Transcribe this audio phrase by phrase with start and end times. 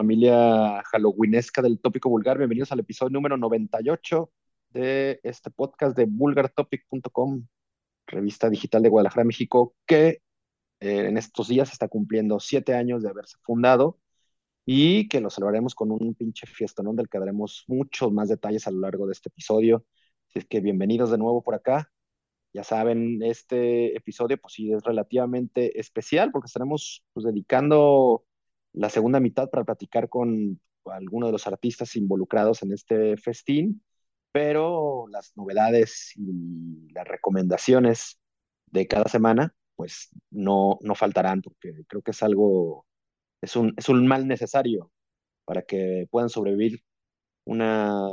[0.00, 2.38] familia halloweenesca del tópico vulgar.
[2.38, 4.32] Bienvenidos al episodio número 98
[4.70, 7.46] de este podcast de vulgartopic.com,
[8.06, 10.22] revista digital de Guadalajara, México, que
[10.80, 13.98] eh, en estos días está cumpliendo siete años de haberse fundado
[14.64, 18.70] y que lo celebraremos con un pinche fiestón del que daremos muchos más detalles a
[18.70, 19.84] lo largo de este episodio.
[20.30, 21.92] Así es que bienvenidos de nuevo por acá.
[22.54, 28.24] Ya saben, este episodio pues sí es relativamente especial porque estaremos pues, dedicando
[28.72, 33.82] la segunda mitad para platicar con algunos de los artistas involucrados en este festín,
[34.32, 38.20] pero las novedades y las recomendaciones
[38.66, 42.86] de cada semana, pues no, no faltarán, porque creo que es algo,
[43.40, 44.92] es un, es un mal necesario
[45.44, 46.82] para que puedan sobrevivir
[47.44, 48.08] una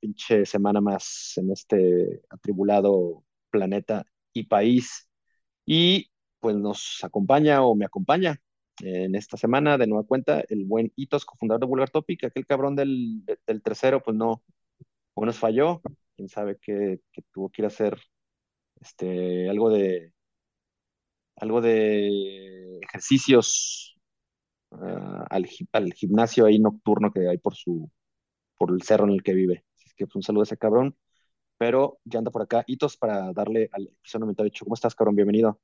[0.00, 5.08] pinche semana más en este atribulado planeta y país.
[5.64, 8.40] Y pues nos acompaña o me acompaña
[8.80, 12.76] en esta semana, de nueva cuenta, el buen Itos, cofundador de Vulgar Topic, aquel cabrón
[12.76, 14.42] del, del tercero, pues no,
[15.14, 15.82] o nos falló,
[16.16, 17.00] quién sabe que,
[17.32, 17.98] tuvo que ir a hacer
[18.80, 20.12] este, algo de
[21.36, 23.96] algo de ejercicios
[24.72, 27.90] ah, al, al, gimnasio ahí nocturno que hay por su
[28.56, 29.64] por el cerro en el que vive.
[29.76, 30.96] Así que pues, un saludo a ese cabrón.
[31.58, 32.64] Pero ya anda por acá.
[32.66, 34.64] Hitos para darle al episodio 98.
[34.64, 35.16] ¿Cómo estás, cabrón?
[35.16, 35.60] Bienvenido.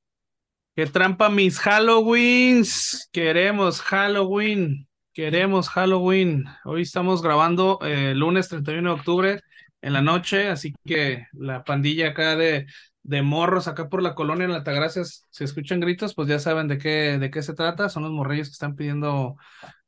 [0.79, 3.09] ¡Qué trampa mis Halloweens!
[3.11, 4.87] Queremos Halloween.
[5.11, 6.45] Queremos Halloween.
[6.63, 9.41] Hoy estamos grabando eh, lunes 31 de octubre
[9.81, 12.65] en la noche, así que la pandilla acá de,
[13.03, 16.77] de morros acá por la colonia en Altagracias, si escuchan gritos, pues ya saben de
[16.77, 17.89] qué, de qué se trata.
[17.89, 19.35] Son los morrillos que están pidiendo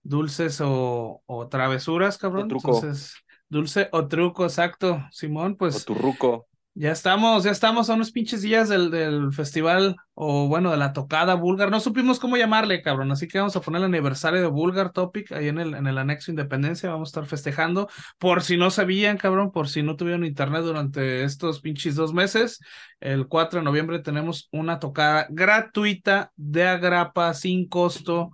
[0.03, 2.49] dulces o, o travesuras, cabrón.
[2.51, 3.15] Entonces,
[3.47, 5.73] dulce o truco, exacto, Simón, pues.
[5.77, 6.49] O turruco.
[6.73, 10.93] Ya estamos, ya estamos a unos pinches días del, del festival, o bueno, de la
[10.93, 11.69] tocada búlgar.
[11.69, 13.11] No supimos cómo llamarle, cabrón.
[13.11, 15.97] Así que vamos a poner el aniversario de Vulgar Topic ahí en el, en el
[15.97, 16.89] anexo Independencia.
[16.89, 17.89] Vamos a estar festejando.
[18.17, 22.61] Por si no sabían, cabrón, por si no tuvieron internet durante estos pinches dos meses,
[23.01, 28.31] el 4 de noviembre tenemos una tocada gratuita de agrapa sin costo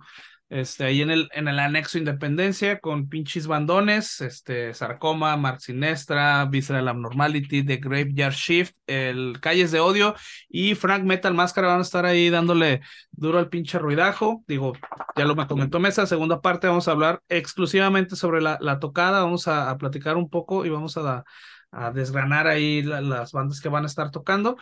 [0.48, 6.44] este, ahí en el, en el anexo Independencia, con pinches bandones, este, Sarcoma, Mark Sinestra,
[6.46, 10.14] Visceral Abnormality, The Graveyard Shift, el Calles de Odio
[10.48, 14.42] y Frank Metal Máscara van a estar ahí dándole duro al pinche ruidajo.
[14.48, 14.72] Digo,
[15.16, 19.22] ya lo me comentó Mesa, segunda parte vamos a hablar exclusivamente sobre la, la tocada,
[19.22, 21.24] vamos a, a platicar un poco y vamos a,
[21.70, 24.56] a desgranar ahí las bandas que van a estar tocando.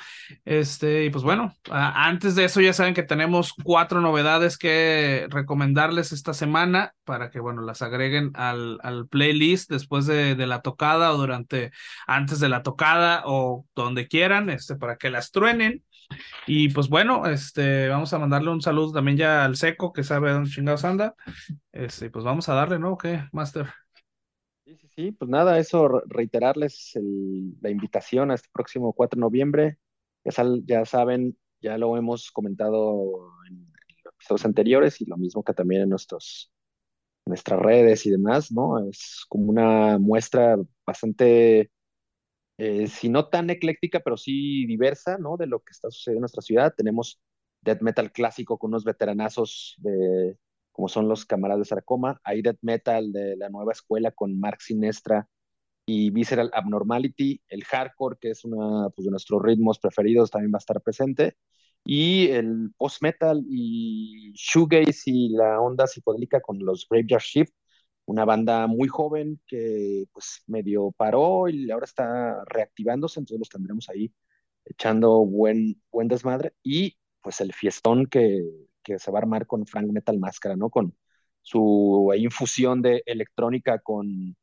[0.44, 6.12] Este, y pues bueno, antes de eso ya saben que tenemos cuatro novedades que recomendarles
[6.12, 11.12] esta semana para que, bueno, las agreguen al, al playlist después de, de, la tocada
[11.12, 11.70] o durante,
[12.06, 15.84] antes de la tocada o donde quieran, este, para que las truenen.
[16.46, 20.32] Y pues bueno, este, vamos a mandarle un saludo también ya al Seco, que sabe
[20.32, 21.14] dónde chingados anda.
[21.72, 22.96] Este, pues vamos a darle, ¿no?
[22.96, 23.85] ¿Qué, Master?
[24.96, 26.92] Sí, pues nada, eso, reiterarles
[27.60, 29.78] la invitación a este próximo 4 de noviembre.
[30.24, 30.32] Ya,
[30.64, 33.70] ya saben, ya lo hemos comentado en,
[34.14, 36.50] episodios anteriores y lo mismo que también en nuestros,
[37.26, 38.88] nuestras redes y demás, ¿no?
[38.88, 41.70] Es como una muestra bastante,
[42.58, 45.36] eh, si no tan ecléctica, pero sí diversa, ¿no?
[45.36, 46.74] De lo que está sucediendo en nuestra ciudad.
[46.76, 47.20] Tenemos
[47.62, 50.38] death metal clásico con unos veteranazos de
[50.76, 54.60] como son los camaradas de Sarcoma, hay death metal de la nueva escuela con Mark
[54.60, 55.26] Sinestra
[55.86, 60.58] y Visceral Abnormality, el hardcore, que es uno pues, de nuestros ritmos preferidos, también va
[60.58, 61.34] a estar presente,
[61.82, 67.54] y el post metal y shoegaze y la onda psicodélica con los Graveyard Shift,
[68.04, 73.88] una banda muy joven que pues medio paró y ahora está reactivándose, entonces los tendremos
[73.88, 74.12] ahí
[74.66, 76.52] echando buen, buen desmadre.
[76.62, 78.44] Y pues el fiestón que,
[78.86, 80.70] que se va a armar con Frank Metal Máscara, ¿no?
[80.70, 80.96] Con
[81.42, 84.36] su infusión de electrónica con,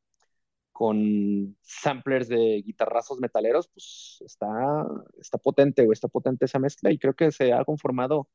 [0.72, 4.86] con samplers de guitarrazos metaleros, pues está,
[5.20, 8.28] está potente, o está potente esa mezcla y creo que se ha conformado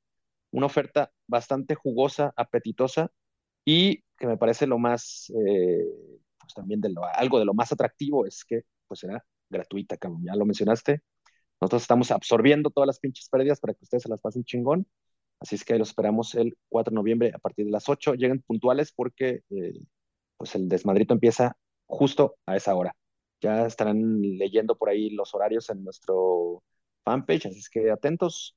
[0.51, 3.11] una oferta bastante jugosa, apetitosa
[3.65, 5.85] y que me parece lo más, eh,
[6.39, 10.19] pues también de lo, algo de lo más atractivo es que pues será gratuita, como
[10.23, 11.01] ya lo mencionaste.
[11.61, 14.87] Nosotros estamos absorbiendo todas las pinches pérdidas para que ustedes se las pasen chingón
[15.39, 18.15] Así es que los esperamos el 4 de noviembre a partir de las 8.
[18.15, 19.79] Lleguen puntuales porque eh,
[20.37, 21.57] pues el desmadrito empieza
[21.87, 22.95] justo a esa hora.
[23.41, 26.61] Ya estarán leyendo por ahí los horarios en nuestro
[27.05, 28.55] fanpage, así es que atentos.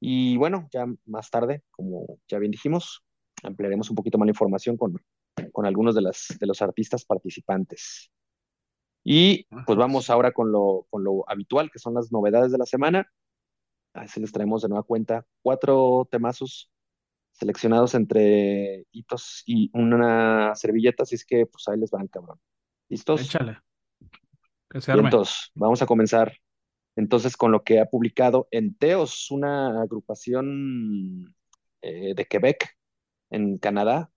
[0.00, 3.04] Y bueno, ya más tarde, como ya bien dijimos,
[3.42, 5.00] ampliaremos un poquito más la información con,
[5.52, 8.10] con algunos de, las, de los artistas participantes.
[9.04, 12.66] Y pues vamos ahora con lo, con lo habitual, que son las novedades de la
[12.66, 13.06] semana.
[13.94, 16.70] Así les traemos de nueva cuenta cuatro temazos
[17.32, 22.38] seleccionados entre hitos y una servilleta, así es que pues ahí les van, cabrón.
[22.88, 23.22] ¿Listos?
[23.22, 23.58] Échale.
[24.68, 25.04] Que se arme.
[25.04, 26.36] entonces, vamos a comenzar
[26.96, 31.34] entonces con lo que ha publicado Enteos, una agrupación
[31.82, 32.76] eh, de Quebec,
[33.30, 34.10] en Canadá,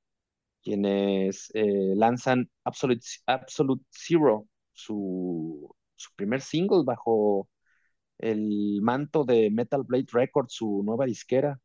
[0.63, 7.49] quienes eh, lanzan Absolute, Absolute Zero, su, su primer single bajo
[8.19, 11.59] el manto de Metal Blade Records, su nueva disquera.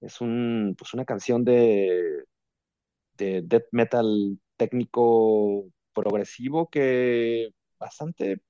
[0.00, 2.24] Es un, pues una canción de,
[3.14, 8.42] de death metal técnico progresivo que bastante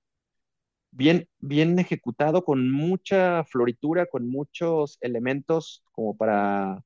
[0.90, 6.84] bien, bien ejecutado, con mucha floritura, con muchos elementos como para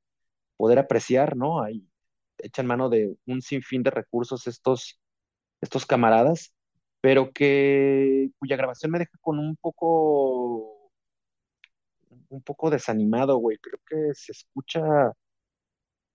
[0.56, 1.62] poder apreciar, ¿no?
[1.62, 1.86] Ahí
[2.38, 5.00] echan mano de un sinfín de recursos estos,
[5.60, 6.54] estos camaradas,
[7.04, 10.90] pero que cuya grabación me deja con un poco,
[12.30, 13.58] un poco desanimado, güey.
[13.58, 14.80] Creo que se escucha,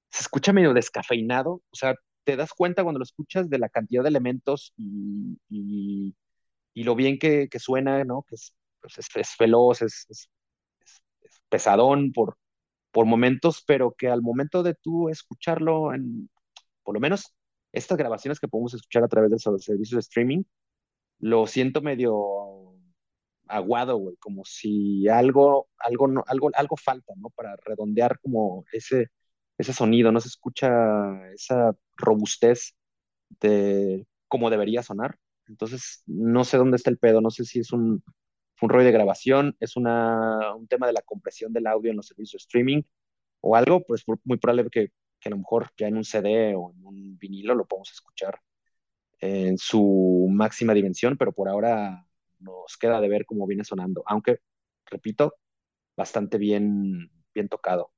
[0.10, 1.94] se escucha medio descafeinado, o sea,
[2.24, 7.20] te das cuenta cuando lo escuchas de la cantidad de elementos y, y, lo bien
[7.20, 8.24] que, suena, ¿no?
[8.24, 10.28] Que es, pues es, es veloz, es, es,
[11.22, 12.36] es, pesadón por,
[12.92, 15.92] por momentos, pero que al momento de tú escucharlo,
[16.84, 17.36] por lo menos
[17.74, 20.44] estas grabaciones que podemos escuchar a través de los servicios de streaming,
[21.20, 22.76] lo siento medio
[23.48, 27.30] aguado, güey, como si algo, algo, no, algo, algo falta, ¿no?
[27.32, 29.10] Para redondear como ese,
[29.58, 32.76] ese sonido, no se escucha esa robustez
[33.42, 35.18] de cómo debería sonar.
[35.48, 38.04] Entonces, no sé dónde está el pedo, no sé si es un,
[38.62, 42.08] un rollo de grabación, es una, un tema de la compresión del audio en los
[42.08, 42.84] servicios de streaming
[43.42, 46.72] o algo, pues muy probable que, que a lo mejor ya en un CD o
[46.72, 48.40] en un vinilo lo podemos escuchar
[49.20, 52.06] en su máxima dimensión, pero por ahora
[52.40, 54.40] nos queda de ver cómo viene sonando, aunque,
[54.86, 55.36] repito,
[55.96, 57.92] bastante bien, bien tocado.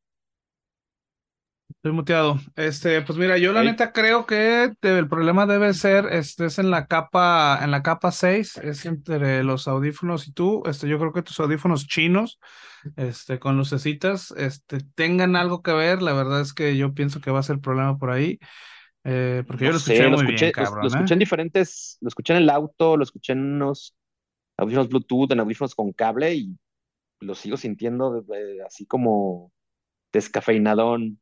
[1.82, 2.38] Estoy muteado.
[2.56, 6.70] Este, pues mira, yo la neta creo que el problema debe ser, este, es en
[6.70, 10.64] la capa, en la capa 6, es entre los audífonos y tú.
[10.66, 12.40] Este, yo creo que tus audífonos chinos,
[12.98, 16.02] este, con lucecitas, este, tengan algo que ver.
[16.02, 18.38] La verdad es que yo pienso que va a ser problema por ahí.
[19.04, 20.82] Eh, porque no yo lo escuché sé, muy lo escuché, bien, cabrón.
[20.82, 21.16] Lo, lo escuché ¿eh?
[21.16, 23.96] en diferentes, lo escuché en el auto, lo escuché en unos
[24.58, 26.58] audífonos Bluetooth, en audífonos con cable y
[27.22, 29.54] lo sigo sintiendo eh, así como
[30.14, 31.22] descafeinadón.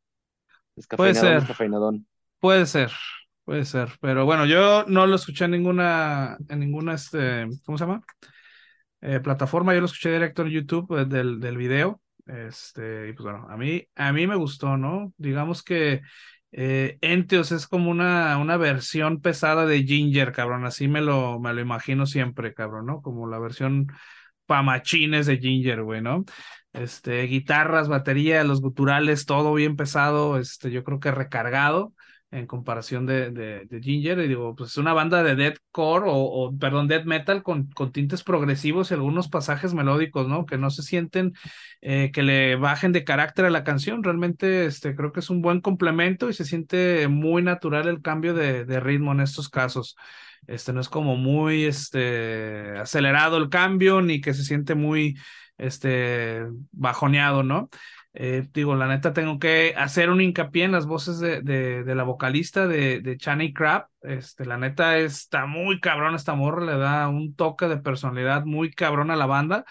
[0.96, 1.42] Puede Descafeinadón, ser.
[1.42, 2.08] descafeinadón.
[2.40, 2.92] Puede ser,
[3.44, 7.86] puede ser, pero bueno, yo no lo escuché en ninguna, en ninguna, este, ¿cómo se
[7.86, 8.02] llama?
[9.02, 13.24] Eh, plataforma, yo lo escuché directo en YouTube eh, del, del video, este, y pues
[13.24, 15.14] bueno, a mí, a mí me gustó, ¿no?
[15.18, 16.02] Digamos que
[16.52, 21.62] eh, es como una, una versión pesada de Ginger, cabrón, así me lo, me lo
[21.62, 23.02] imagino siempre, cabrón, ¿no?
[23.02, 23.88] Como la versión
[24.46, 26.26] pamachines de Ginger, güey, ¿no?
[26.74, 31.94] Este, guitarras, batería, los guturales, todo bien pesado, este, yo creo que recargado
[32.32, 36.58] en comparación de, de, Ginger, y digo, pues es una banda de deathcore o, o
[36.58, 40.46] perdón, death metal con, con, tintes progresivos y algunos pasajes melódicos, ¿no?
[40.46, 41.34] Que no se sienten
[41.82, 45.42] eh, que le bajen de carácter a la canción, realmente este, creo que es un
[45.42, 49.96] buen complemento y se siente muy natural el cambio de, de ritmo en estos casos.
[50.48, 55.18] Este no es como muy este, acelerado el cambio, ni que se siente muy
[55.58, 57.70] este, bajoneado, ¿no?
[58.22, 62.04] Eh, digo, la neta, tengo que hacer un hincapié en las voces de, de, la
[62.04, 63.88] vocalista de, de Channy Crab.
[64.02, 68.72] Este, la neta está muy cabrón esta morra, le da un toque de personalidad muy
[68.72, 69.64] cabrón a la banda.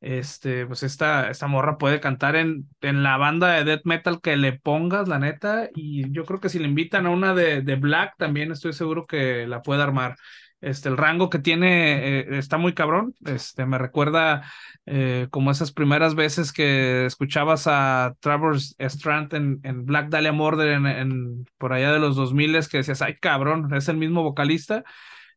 [0.00, 4.36] Este, pues esta, esta morra puede cantar en, en la banda de death metal que
[4.36, 7.74] le pongas, la neta, y yo creo que si le invitan a una de, de
[7.74, 10.14] Black, también estoy seguro que la puede armar.
[10.60, 13.14] Este, el rango que tiene eh, está muy cabrón.
[13.24, 14.50] Este, me recuerda
[14.86, 20.68] eh, como esas primeras veces que escuchabas a Travis Strand en, en, Black Dahlia Murder
[20.68, 24.84] en, por allá de los 2000 que decías, ay cabrón, es el mismo vocalista.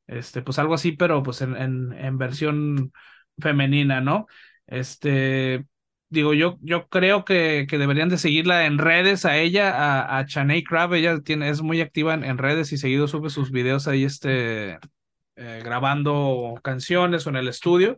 [0.08, 2.92] Este, pues algo así, pero pues en, en, en versión
[3.40, 4.28] femenina, ¿no?
[4.68, 5.66] Este,
[6.10, 10.26] digo, yo, yo creo que, que, deberían de seguirla en redes a ella, a, a
[10.26, 13.88] Chaney Crab, ella tiene, es muy activa en, en, redes y seguido sube sus videos
[13.88, 14.80] ahí, este,
[15.40, 17.98] eh, grabando canciones o en el estudio,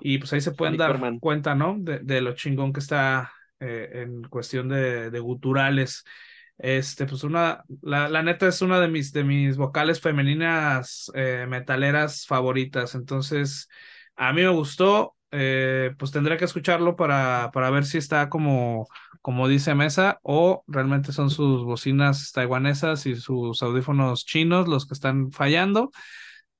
[0.00, 1.76] y pues ahí se pueden dar cuenta, ¿no?
[1.78, 3.30] De, de, lo chingón que está
[3.60, 6.04] eh, en cuestión de, de guturales.
[6.58, 11.46] Este, pues una, la, la, neta es una de mis, de mis vocales femeninas eh,
[11.48, 13.68] metaleras favoritas, entonces
[14.16, 18.88] a mí me gustó, eh, pues tendré que escucharlo para, para ver si está como,
[19.22, 24.94] como dice Mesa o realmente son sus bocinas taiwanesas y sus audífonos chinos los que
[24.94, 25.90] están fallando.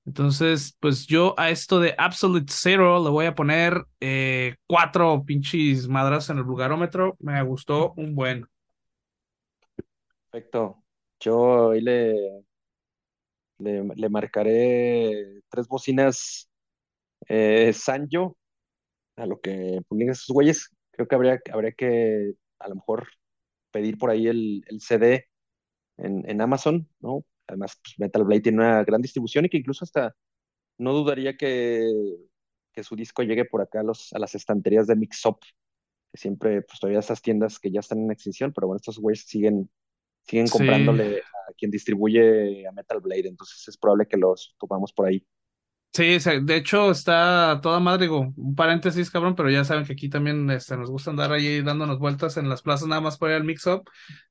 [0.07, 5.87] Entonces, pues yo a esto de Absolute Zero le voy a poner eh, cuatro pinches
[5.87, 7.17] madras en el vulgarómetro.
[7.21, 8.47] Me gustó un buen.
[10.31, 10.83] Perfecto.
[11.21, 12.45] Yo hoy le,
[13.59, 16.49] le, marcaré tres bocinas
[17.29, 18.37] eh, Sanyo
[19.17, 20.71] a lo que publiquen esos güeyes.
[20.93, 23.09] Creo que habría, habría que a lo mejor
[23.71, 25.27] pedir por ahí el, el CD
[25.99, 27.25] en, en Amazon, ¿no?
[27.49, 30.15] Además, pues, Metal Blade tiene una gran distribución y que incluso hasta
[30.79, 31.91] no dudaría que,
[32.73, 35.41] que su disco llegue por acá a, los, a las estanterías de Mix Up,
[36.13, 39.25] que siempre, pues todavía esas tiendas que ya están en extinción, pero bueno, estos güeyes
[39.27, 39.71] siguen,
[40.23, 40.53] siguen Sí.
[40.57, 45.27] comprándole a quien distribuye a Metal Blade, entonces es probable que los topamos por ahí.
[45.93, 50.09] Sí, de hecho está toda madre, digo, un paréntesis, cabrón, pero ya saben que aquí
[50.09, 53.41] también este, nos gusta andar ahí dándonos vueltas en las plazas nada más para ir
[53.41, 53.83] al mix-up.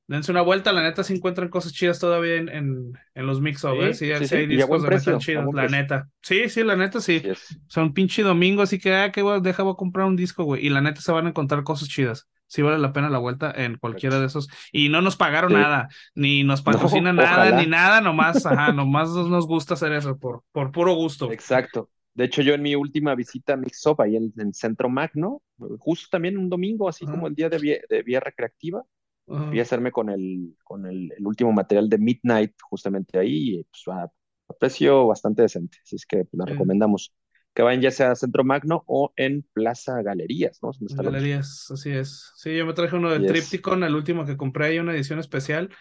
[0.07, 3.81] Dense una vuelta, la neta se encuentran cosas chidas todavía en, en, en los mix-up,
[3.81, 3.93] ¿eh?
[3.93, 5.77] Sí, Sí, hay discos de precio, chidos, la precio.
[5.77, 6.09] neta.
[6.21, 7.21] Sí, sí, la neta sí.
[7.67, 10.65] Son pinche domingo, así que, ah, qué bueno, deja, voy a comprar un disco, güey.
[10.65, 12.27] Y la neta se van a encontrar cosas chidas.
[12.47, 14.47] Sí vale la pena la vuelta en cualquiera de esos.
[14.71, 15.55] Y no nos pagaron Sí.
[15.55, 17.61] nada, ni nos No, patrocinan nada, ojalá.
[17.61, 21.31] ni nada, nomás, ajá, nomás nos nos gusta hacer eso por, por puro gusto.
[21.31, 21.89] Exacto.
[22.13, 25.41] De hecho, yo en mi última visita a Mix Up, ahí en, en Centro Magno,
[25.79, 28.81] justo también un domingo, así como el día de, vie- de vía recreativa,
[29.25, 33.63] fui a hacerme con el, con el, el último material de Midnight, justamente ahí, y,
[33.65, 35.77] pues, a, a precio bastante decente.
[35.83, 37.13] Así es que pues, la recomendamos.
[37.57, 40.69] Que vayan ya sea a Centro Magno o en Plaza Galerías, ¿no?
[40.79, 42.31] Galerías, así es.
[42.35, 43.49] Sí, yo me traje uno del Así es.
[43.49, 45.71] Tripticon, el último que compré ahí, una edición especial.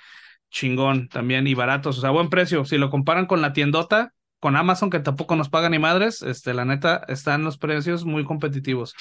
[0.50, 2.64] Chingón también y baratos, o sea, buen precio.
[2.64, 6.54] Si lo comparan con la tiendota, con Amazon, que tampoco nos paga ni madres, este,
[6.54, 8.95] la neta, están los precios muy competitivos.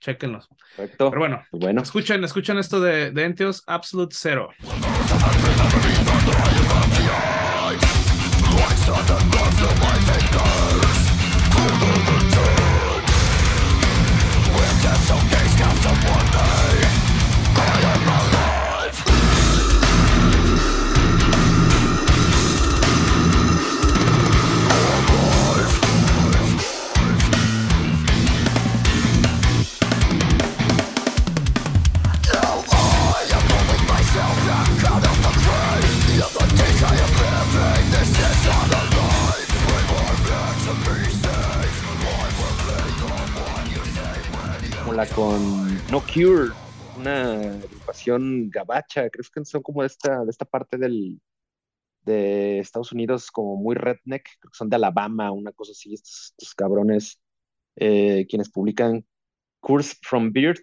[0.00, 0.48] Chéquenlos.
[0.76, 1.10] Correcto.
[1.10, 4.48] Pero bueno, Pues bueno, escuchen, escuchen esto de, de Entios Absolute Zero.
[46.18, 46.50] Cure,
[46.98, 51.20] una agrupación gabacha, creo que son como de esta, de esta parte del,
[52.04, 56.54] de Estados Unidos, como muy redneck, creo que son de Alabama, una cosa así, estos,
[56.56, 57.20] cabrones,
[57.76, 59.06] eh, quienes publican
[59.60, 60.60] Curse from Beard,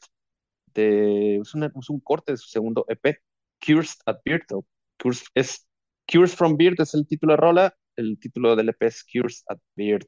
[0.74, 3.17] de, es, un corte de su segundo EP,
[3.65, 4.65] Cures at Beard, o
[5.01, 5.65] Cures, es
[6.05, 9.59] Cures from Beard es el título de rola, el título del EP es Cures at
[9.77, 10.05] Beard.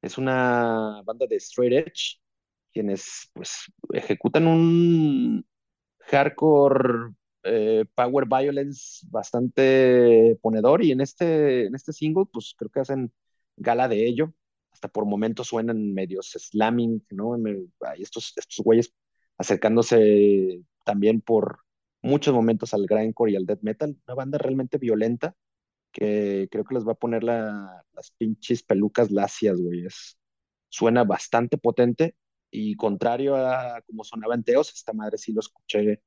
[0.00, 2.18] Es una banda de straight edge,
[2.76, 5.46] quienes pues ejecutan un
[6.00, 7.12] hardcore
[7.44, 13.12] eh, power violence bastante ponedor y en este, en este single pues creo que hacen
[13.56, 14.32] gala de ello.
[14.72, 17.34] Hasta por momentos suenan medios slamming, ¿no?
[17.80, 18.92] Hay estos, estos güeyes
[19.38, 21.60] acercándose también por
[22.02, 23.96] muchos momentos al grindcore y al death metal.
[24.06, 25.34] Una banda realmente violenta
[25.92, 29.86] que creo que les va a poner la- las pinches pelucas lacias, güey.
[29.86, 30.18] Es-
[30.68, 32.16] suena bastante potente
[32.56, 36.00] y contrario a como sonaba en Teos, esta madre sí lo escuché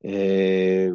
[0.00, 0.92] eh,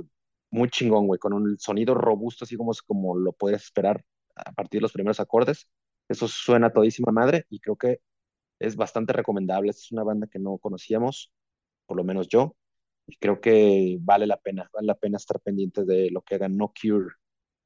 [0.50, 4.04] muy chingón, güey, con un sonido robusto, así como, como lo puedes esperar
[4.36, 5.70] a partir de los primeros acordes.
[6.10, 8.02] Eso suena todísima madre y creo que
[8.60, 9.72] es bastante recomendable.
[9.72, 11.32] Es una banda que no conocíamos,
[11.86, 12.58] por lo menos yo,
[13.08, 16.58] y creo que vale la pena, vale la pena estar pendiente de lo que hagan
[16.58, 17.16] No Cure.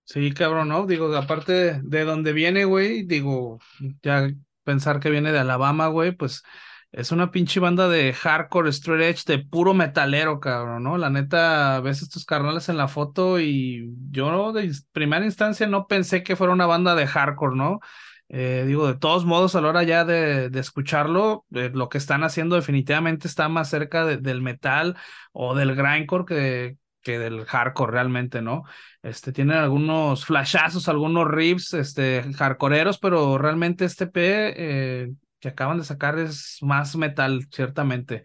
[0.03, 0.86] Sí, cabrón, ¿no?
[0.86, 3.58] Digo, aparte de donde viene, güey, digo,
[4.03, 4.29] ya
[4.63, 6.44] pensar que viene de Alabama, güey, pues
[6.95, 10.97] es una pinche banda de hardcore, straight edge, de puro metalero, cabrón, ¿no?
[10.97, 16.23] La neta, ves estos carnales en la foto y yo de primera instancia no pensé
[16.23, 17.79] que fuera una banda de hardcore, ¿no?
[18.29, 21.97] Eh, digo, de todos modos, a la hora ya de, de escucharlo, eh, lo que
[21.99, 24.95] están haciendo definitivamente está más cerca de- del metal
[25.31, 28.63] o del grindcore que, que del hardcore realmente, ¿no?
[29.03, 34.53] Este, tienen algunos flashazos, algunos riffs, este, hardcoreeros, pero realmente este P
[35.03, 35.13] eh,
[35.45, 38.23] que acaban de sacar es más metal, ciertamente.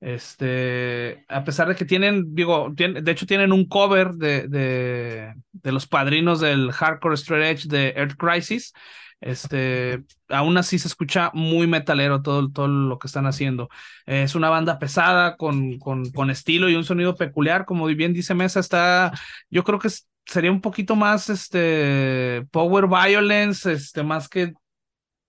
[0.00, 5.34] Este, a pesar de que tienen, digo, tien- de hecho tienen un cover de, de,
[5.52, 8.72] de los padrinos del hardcore straight edge de Earth Crisis.
[9.20, 13.68] Este, aún así se escucha muy metalero todo, todo lo que están haciendo.
[14.06, 18.34] Es una banda pesada, con, con, con estilo y un sonido peculiar, como bien dice
[18.34, 19.12] Mesa, está,
[19.50, 19.90] yo creo que
[20.24, 24.54] sería un poquito más este power violence, este, más que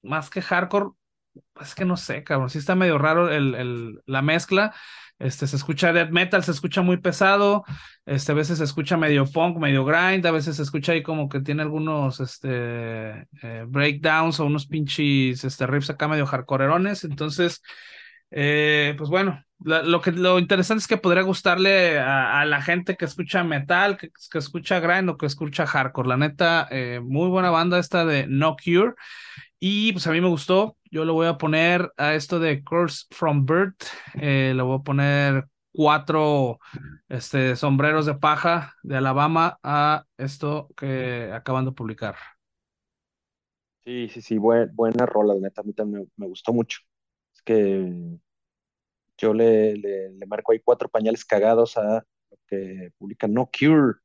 [0.03, 0.89] más que hardcore,
[1.61, 4.73] es que no sé, cabrón, sí está medio raro el, el, la mezcla.
[5.19, 7.63] Este, se escucha death metal, se escucha muy pesado,
[8.05, 11.29] este, a veces se escucha medio punk, medio grind, a veces se escucha ahí como
[11.29, 17.61] que tiene algunos, este, eh, breakdowns o unos pinches, este, riffs acá medio hardcoreerones, entonces,
[18.31, 23.05] eh, pues bueno, lo, que, lo interesante es que podría gustarle a, la gente que
[23.05, 27.49] escucha metal, que, que, escucha grind o que escucha hardcore, la neta, eh, muy buena
[27.49, 28.95] banda esta de No Cure,
[29.59, 30.75] y pues a mí me gustó.
[30.93, 33.73] Yo le voy a poner a esto de Curse from Bird.
[34.13, 36.59] Eh, le voy a poner cuatro
[37.09, 42.13] este, sombreros de paja de Alabama a esto que acaban de publicar.
[43.83, 45.61] Sí, sí, sí, buena rola, neta.
[45.61, 46.81] A mí también me, gustó mucho.
[47.33, 48.19] Es que
[49.17, 53.95] yo le, le, marco ahí cuatro pañales cagados a lo que publica No Cure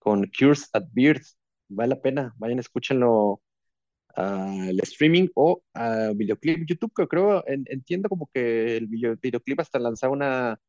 [0.00, 1.22] con Cures at Bird.
[1.68, 3.40] Vale la pena, vayan, escúchenlo
[4.14, 6.66] al streaming o a videoclip.
[6.66, 10.60] YouTube, que creo, entiendo como que el videoclip hasta lanzaba una,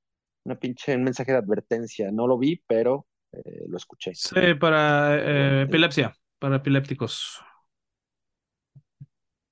[0.46, 2.12] una pinche un mensaje de advertencia.
[2.12, 4.14] No lo vi, pero eh, lo escuché.
[4.14, 7.42] Sí, para eh, epilepsia, para epilépticos.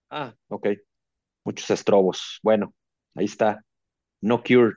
[0.09, 0.67] Ah, ok.
[1.45, 2.39] Muchos estrobos.
[2.43, 2.73] Bueno,
[3.15, 3.63] ahí está.
[4.21, 4.75] No cure.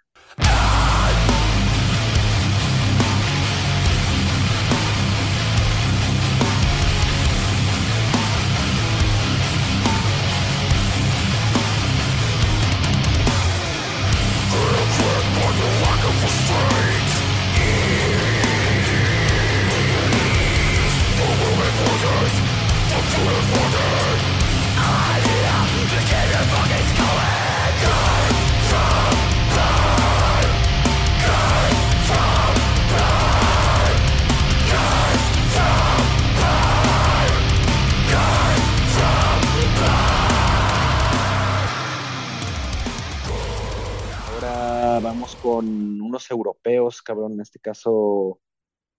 [46.31, 48.41] Europeos, cabrón, en este caso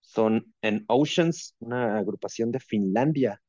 [0.02, 3.42] son en Oceans, una agrupación de Finlandia,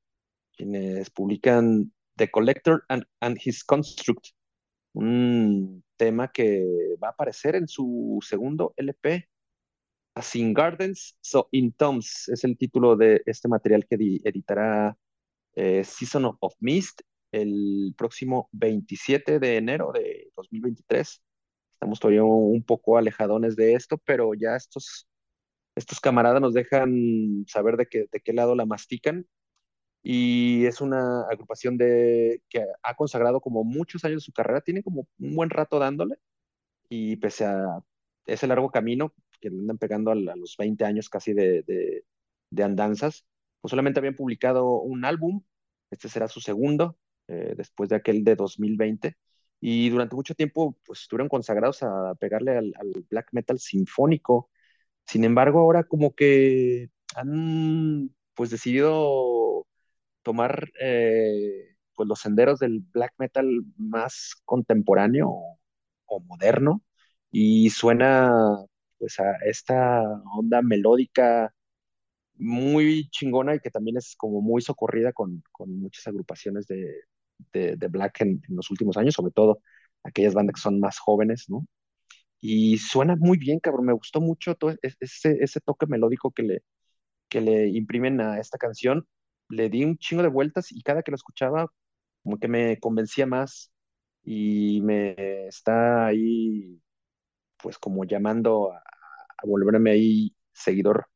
[0.57, 4.29] quienes publican The Collector and, His Construct,
[4.95, 6.65] un tema que
[7.03, 9.29] va a aparecer en su segundo LP,
[10.15, 14.97] As in Gardens, So in Toms, es el título de este material que editará
[15.55, 21.23] eh, Season of Mist el próximo 27 de enero de 2023
[21.77, 25.07] estamos todavía un poco alejadones de esto, pero ya estos,
[25.77, 29.27] estos camaradas nos dejan saber de, qué, de qué lado la mastican.
[30.03, 34.83] Y es una agrupación de, que ha consagrado como muchos años de su carrera, tiene
[34.83, 36.17] como un buen rato dándole,
[36.89, 37.81] y pese a
[38.27, 42.05] ese largo camino que le andan pegando a, los 20 años casi de, de,
[42.51, 43.27] de, andanzas,
[43.61, 45.43] pues solamente habían publicado un álbum,
[45.91, 46.97] este será su segundo,
[47.29, 49.17] eh, después de aquel de 2020,
[49.61, 52.75] y durante mucho tiempo pues estuvieron consagrados a pegarle al,
[53.11, 54.51] black metal sinfónico.
[55.07, 59.67] Sin embargo, ahora como que han pues decidido
[60.23, 63.47] tomar eh, pues los senderos del black metal
[63.79, 65.31] más contemporáneo
[66.07, 66.83] o, moderno
[67.31, 68.31] y suena
[68.99, 70.03] pues a esta
[70.37, 71.55] onda melódica
[72.37, 77.03] muy chingona y que también es como muy socorrida con, con muchas agrupaciones de,
[77.53, 79.61] de, Black en, los últimos años, sobre todo
[80.05, 81.67] aquellas bandas que son más jóvenes, ¿no?
[82.41, 86.63] Y suena muy bien, cabrón, me gustó mucho todo ese, ese toque melódico que le,
[87.29, 89.07] que le imprimen a esta canción.
[89.49, 91.69] Le di un chingo de vueltas y cada que lo escuchaba,
[92.23, 93.73] como que me convencía más
[94.25, 96.81] y me está ahí,
[97.59, 98.83] pues como llamando a,
[99.45, 101.09] volverme ahí seguidor,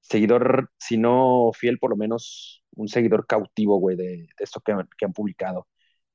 [0.00, 5.12] seguidor, si no fiel, por lo menos un seguidor cautivo, güey, de, esto que, han
[5.12, 5.68] publicado.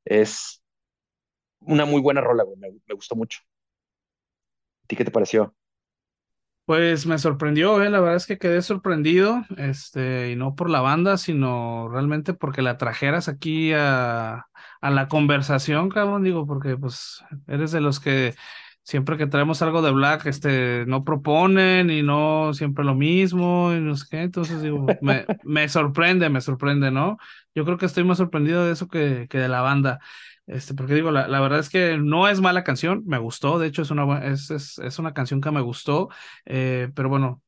[0.04, 0.62] Es
[1.60, 3.40] una muy buena rola, güey, me, gustó mucho.
[4.84, 5.56] ¿A ti qué te pareció?
[6.66, 10.82] Pues me sorprendió, eh, la verdad es que quedé sorprendido, este, y no por la
[10.82, 14.48] banda, sino realmente porque la trajeras aquí a,
[14.82, 18.34] a la conversación, cabrón, digo, porque pues eres de los que
[18.86, 23.80] siempre que traemos algo de Black, este, no proponen y no siempre lo mismo y
[23.82, 24.22] no sé qué.
[24.22, 27.18] Entonces digo, me, me sorprende, me sorprende, ¿no?
[27.56, 30.00] Yo creo que estoy más sorprendido de eso que, que de la banda.
[30.46, 33.68] Este, porque digo, la, la, verdad es que no es mala canción, me gustó, de
[33.68, 36.10] hecho es una, es, es, es una canción que me gustó,
[36.46, 37.42] eh, pero bueno,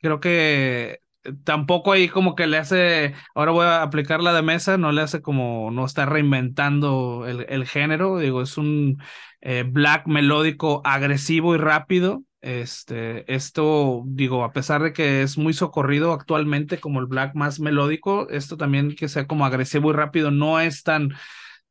[0.00, 0.98] creo que
[1.44, 5.02] tampoco ahí como que le hace, ahora voy a aplicar la de mesa, no le
[5.02, 8.98] hace como, no está reinventando el, el género, digo, es un
[9.40, 12.22] eh, black melódico agresivo y rápido.
[12.40, 17.58] Este, esto, digo, a pesar de que es muy socorrido actualmente como el black más
[17.58, 21.14] melódico, esto también que sea como agresivo y rápido no es tan,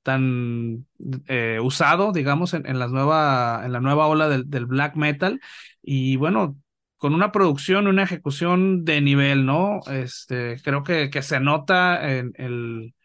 [0.02, 0.88] tan
[1.28, 5.40] eh, usado, digamos, en, en, la nueva, en la nueva ola del, del black metal.
[5.84, 6.58] Y bueno,
[7.04, 9.82] con una producción, una ejecución de nivel, ¿no?
[9.92, 12.96] Este, creo que, que se nota en el,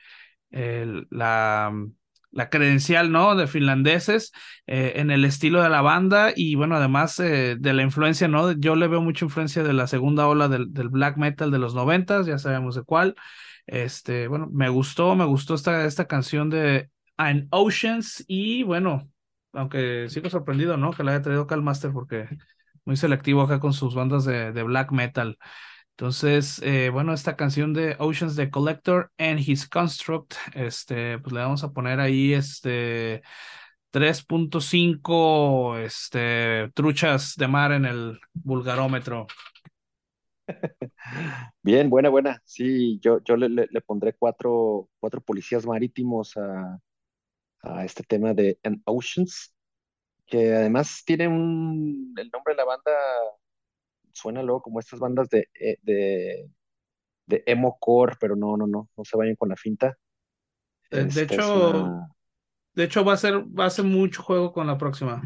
[0.53, 1.73] el, la,
[2.31, 3.35] la credencial, ¿no?
[3.35, 4.31] De finlandeses
[4.69, 8.53] eh, en el estilo de la banda y bueno, además eh, de la influencia, ¿no?
[8.53, 11.75] Yo le veo mucha influencia de la segunda ola del, del black metal de los
[11.75, 13.17] noventas, ya sabemos de cuál.
[13.67, 19.11] Este, bueno, me gustó, me gustó esta, esta canción de An Oceans y bueno,
[19.53, 20.93] aunque sigo sorprendido, ¿no?
[20.93, 22.29] Que la haya traído Calmaster porque
[22.89, 25.37] muy selectivo acá con sus bandas de, de black metal.
[25.91, 31.41] Entonces, eh, bueno, esta canción de Oceans the Collector and His Construct, este, pues le
[31.41, 33.21] vamos a poner ahí este
[33.91, 39.27] 3.5 este, truchas de mar en el vulgarómetro.
[41.63, 42.41] Bien, buena, buena.
[42.47, 46.79] Sí, yo, yo le, le, pondré cuatro, cuatro policías marítimos a,
[47.61, 49.53] a este tema de An Oceans,
[50.29, 52.93] que además tiene un, el nombre de la banda
[54.13, 56.51] suena luego como estas bandas de, eh, de,
[57.27, 59.97] de emo core, pero no, no, no, no se vayan con la finta.
[60.91, 62.09] De, de hecho, una...
[62.75, 65.23] de hecho va a ser, va a ser mucho juego con la próxima.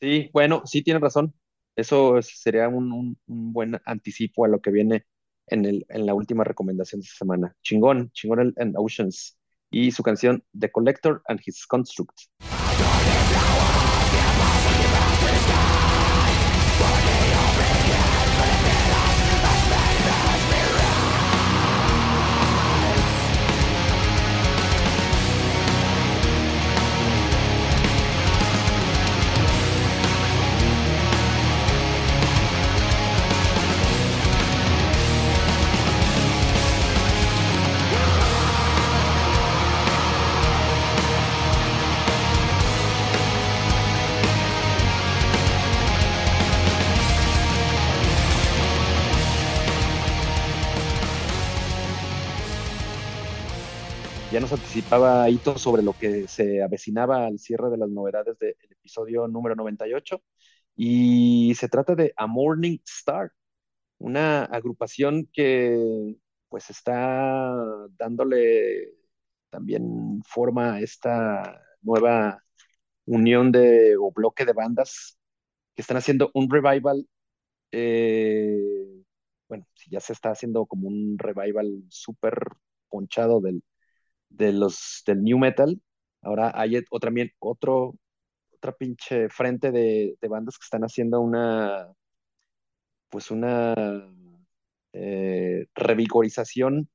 [0.00, 1.34] Sí, bueno, sí tienes razón.
[1.76, 5.06] Eso sería un, un, un, buen anticipo a lo que viene
[5.46, 7.56] en, el, en la última recomendación de esta semana.
[7.62, 9.38] Chingón, chingón en Oceans.
[9.70, 12.16] Y su canción The Collector and His Construct.
[12.78, 13.33] Darkness
[54.34, 58.56] ya nos anticipaba Hito sobre lo que se avecinaba al cierre de las novedades del
[58.68, 60.20] episodio número 98.
[60.74, 63.30] Y se trata de A Morning Star,
[63.98, 66.16] una agrupación que
[66.48, 67.54] pues está
[67.96, 68.94] dándole
[69.50, 72.42] también forma a esta nueva
[73.06, 75.16] unión de o bloque de bandas
[75.76, 77.08] que están haciendo un revival.
[77.70, 79.04] Eh,
[79.48, 82.34] bueno, si ya se está haciendo como un revival súper
[82.88, 83.62] ponchado del,
[84.36, 85.80] de los del new metal.
[86.22, 87.94] Ahora hay otra, también otro,
[88.54, 91.92] otra pinche frente de, de, bandas que están haciendo una,
[93.10, 93.74] pues una
[94.92, 96.88] eh, revigorización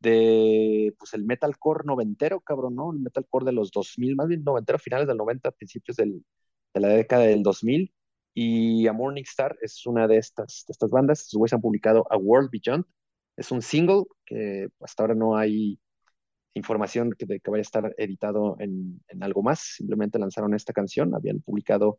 [0.00, 2.92] de, pues el metalcore noventero, cabrón, ¿no?
[2.92, 6.24] El metalcore de los 2000, más bien noventero, finales del 90, principios del,
[6.74, 7.92] de la década del 2000.
[8.34, 11.20] Y A Morning Star es una de estas, de estas bandas.
[11.22, 12.84] Estos güeyes han publicado A World Beyond.
[13.36, 15.78] Es un single que hasta ahora no hay
[16.54, 19.60] información que, de que vaya a estar editado en, en, algo más.
[19.76, 21.98] Simplemente lanzaron esta canción, habían publicado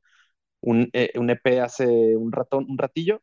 [0.62, 3.22] un, eh, un EP hace un ratón, un ratillo.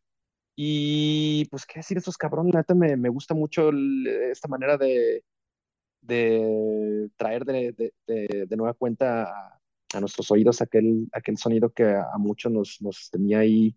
[0.56, 2.54] Y pues, ¿qué decir estos cabrones?
[2.54, 5.24] Neta, me, me gusta mucho el, esta manera de,
[6.02, 9.60] de traer de, de, de, de nueva cuenta a,
[9.94, 13.76] a, nuestros oídos aquel, aquel sonido que a, a muchos nos, nos, tenía ahí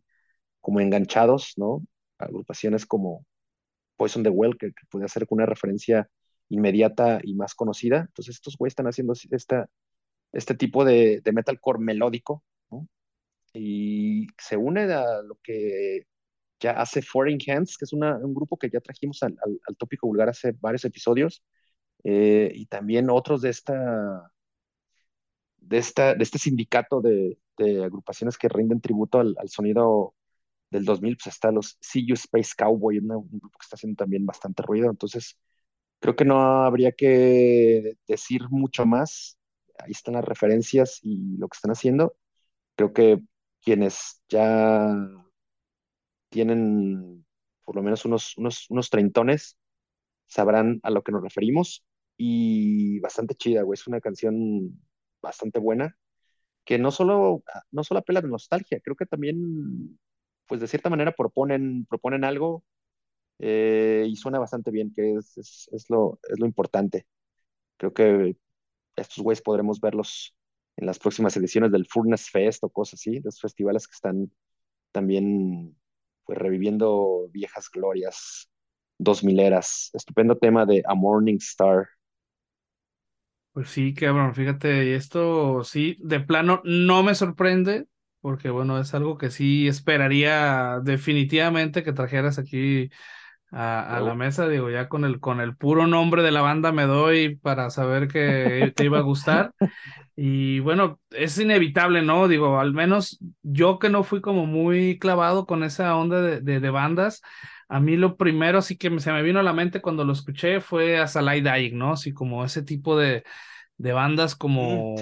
[0.62, 1.86] como enganchados, ¿no?
[2.20, 3.26] Agrupaciones como
[3.98, 6.10] Poison the Well, que, que puede hacer una referencia
[6.50, 8.00] inmediata y más conocida.
[8.02, 9.70] Entonces estos güeyes están haciendo esta,
[10.32, 12.44] este tipo de, metalcore melódico.
[13.54, 16.08] Y se une a lo que
[16.60, 20.28] ya hace Foreign Hands, que es un grupo que ya trajimos al, al, tópico vulgar
[20.30, 21.42] hace varios episodios,
[22.04, 24.32] eh, y también otros de esta,
[25.58, 27.38] de esta, de este sindicato de,
[27.84, 30.14] agrupaciones que rinden tributo al, sonido
[30.70, 34.26] del 2000, pues está los See You Space Cowboy, un grupo que está haciendo también
[34.26, 35.38] bastante ruido, entonces
[36.06, 39.40] creo que no habría que decir mucho más.
[39.80, 42.16] Ahí están las referencias y lo que están haciendo.
[42.76, 43.20] Creo que
[43.64, 44.96] quienes ya
[46.30, 47.26] tienen
[47.64, 49.58] por lo menos unos, unos, unos treintones
[50.28, 51.84] sabrán a lo que nos referimos.
[52.18, 53.74] Y bastante chida, güey.
[53.74, 54.80] Es una canción
[55.24, 55.98] bastante buena
[56.66, 60.00] que no solo, no solo apela de nostalgia, creo que también,
[60.46, 62.64] pues de cierta manera proponen, proponen algo
[63.40, 67.06] eh, y suena bastante bien, que es, es, lo, es lo importante.
[67.78, 68.38] Creo que
[68.96, 70.36] estos güeyes podremos verlos
[70.78, 74.32] en las próximas ediciones del Furnace Fest o cosas así, los festivales que están
[74.92, 75.78] también
[76.26, 78.50] pues, reviviendo viejas glorias
[78.98, 79.90] dos mileras.
[79.94, 81.88] Estupendo tema de A Morning Star.
[83.54, 87.88] Pues sí, cabrón, fíjate, esto sí, de plano no me sorprende,
[88.20, 92.90] porque bueno, es algo que sí esperaría definitivamente que trajeras aquí
[93.58, 96.84] a, la mesa, digo, ya con el, con el puro nombre de la banda me
[96.84, 99.54] doy para saber que te iba a gustar.
[100.18, 102.30] Y bueno, es inevitable, ¿no?
[102.30, 106.70] Digo, al menos yo que no fui como muy clavado con esa onda de, de,
[106.70, 107.22] bandas,
[107.68, 110.62] a mí lo primero sí que se me vino a la mente cuando lo escuché
[110.62, 111.92] fue a Salai Dying, ¿no?
[111.92, 113.26] Así como ese tipo de,
[113.78, 114.96] de bandas como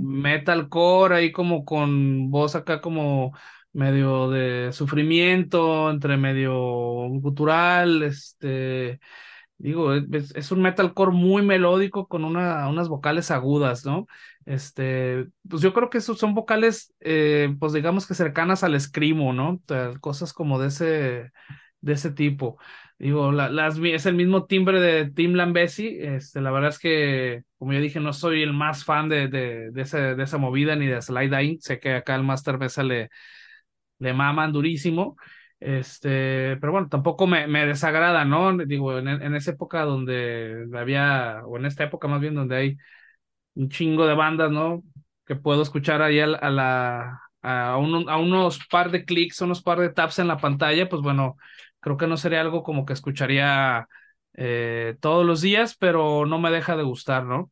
[0.00, 3.32] metalcore, ahí como con voz acá como
[3.72, 6.54] medio de sufrimiento, entre medio
[7.20, 9.00] gutural, este,
[9.58, 14.06] digo, es, un metalcore muy melódico con una, unas vocales agudas, ¿no?
[14.46, 19.32] Este, pues yo creo que esos son vocales, eh, pues digamos que cercanas al escrimo,
[19.32, 19.60] ¿no?
[20.00, 21.32] Cosas como de ese,
[21.80, 22.58] de ese tipo.
[22.98, 25.98] Digo, las, es el mismo timbre de Tim Lambesi.
[26.00, 29.70] Este, la verdad es que, como ya dije, no soy el más fan de, de,
[29.70, 31.60] de, de esa movida ni de Slide Dying.
[31.60, 33.08] Sé que acá el Master Mesa le,
[34.00, 35.16] le maman durísimo.
[35.60, 38.56] Este, pero bueno, tampoco me, me desagrada, ¿no?
[38.58, 42.78] Digo, en, en, esa época donde había, o en esta época más bien, donde hay
[43.54, 44.82] un chingo de bandas, ¿no?
[45.26, 47.76] Que puedo escuchar ahí a, la, a, a
[48.18, 51.36] unos par de clics, unos par de taps en la pantalla, pues bueno,
[51.80, 53.88] Creo que no sería algo como que escucharía
[54.34, 57.50] eh, todos los días, pero no me deja de gustar, ¿no?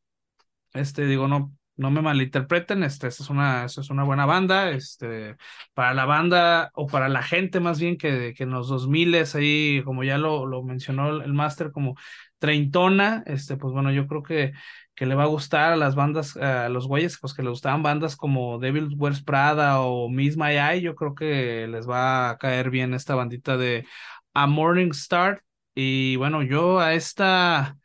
[0.75, 5.37] Este, digo, no, no me malinterpreten, este, esta es una, es una buena banda, este,
[5.75, 9.83] para la banda o para la gente más bien que, que en los 2000 ahí,
[9.85, 11.95] como ya lo, lo mencionó el, máster, como
[12.39, 14.53] treintona, este, pues bueno, yo creo que,
[14.95, 17.83] que le va a gustar a las bandas, a los güeyes, pues que le gustaban
[17.83, 22.39] bandas como Devil Wears Prada o Miss My Eye, yo creo que les va a
[22.39, 23.87] caer bien esta bandita de
[24.35, 25.43] a Morning Star.
[25.75, 27.78] Y bueno, yo a esta,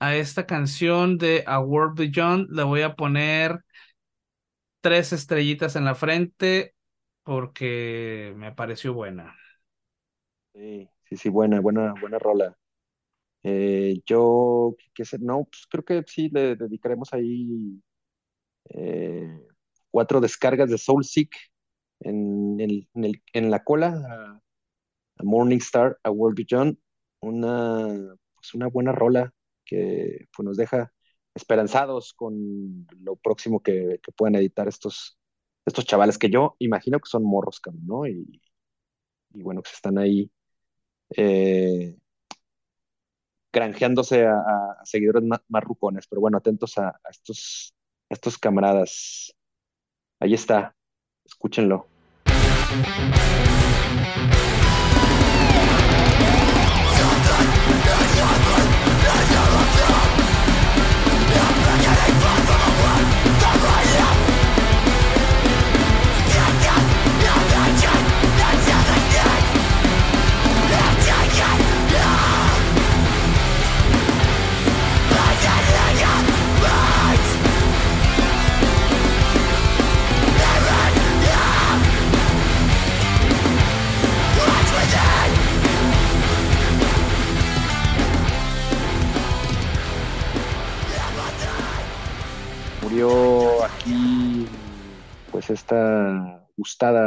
[0.00, 3.60] a esta canción de A World Beyond le voy a poner
[4.80, 6.74] tres estrellitas en la frente
[7.22, 9.36] porque me pareció buena.
[10.54, 12.56] Sí, sí, sí, buena, buena, buena rola.
[13.44, 17.82] Eh, yo, qué sé, no, pues creo que sí le dedicaremos ahí
[18.70, 19.28] eh,
[19.90, 21.30] cuatro descargas de Soul Seek
[22.00, 24.40] en, el, en, el, en la cola
[25.22, 26.78] Morning Star, a World Beyond,
[27.20, 29.32] una, pues una buena rola
[29.68, 30.92] que pues, nos deja
[31.34, 35.18] esperanzados con lo próximo que, que puedan editar estos,
[35.68, 38.06] estos chavales que yo imagino que son morros, ¿no?
[38.06, 38.40] Y,
[39.30, 40.30] bueno, que se están ahí
[41.16, 41.96] eh,
[43.52, 44.42] granjeándose a,
[44.84, 47.74] seguidores más, rucones, pero bueno, atentos a, estos,
[48.08, 49.34] estos camaradas.
[50.20, 50.74] Ahí está,
[51.24, 51.86] escúchenlo.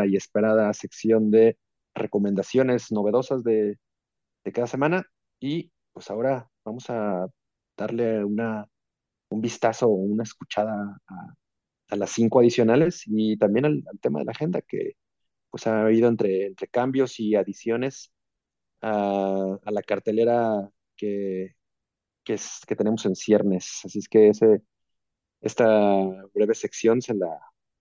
[0.08, 1.58] Y esperada sección de
[1.96, 3.78] recomendaciones novedosas de,
[4.54, 5.06] cada semana
[5.40, 7.28] y pues ahora vamos a
[7.78, 8.68] darle una,
[9.30, 14.32] un vistazo o una escuchada a, las cinco adicionales y también al, tema de la
[14.32, 14.94] agenda que
[15.50, 18.14] pues ha habido entre, entre cambios y adiciones
[18.82, 21.56] a, la cartelera que,
[22.24, 23.82] que, es, que tenemos en ciernes.
[23.86, 24.62] Así es que ese
[25.42, 25.66] esta
[26.34, 27.40] breve sección se la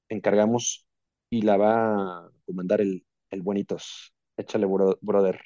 [0.09, 0.87] encargamos
[1.31, 4.13] y la va a comandar el, el Buenitos.
[4.37, 4.67] Échale,
[5.01, 5.41] brother.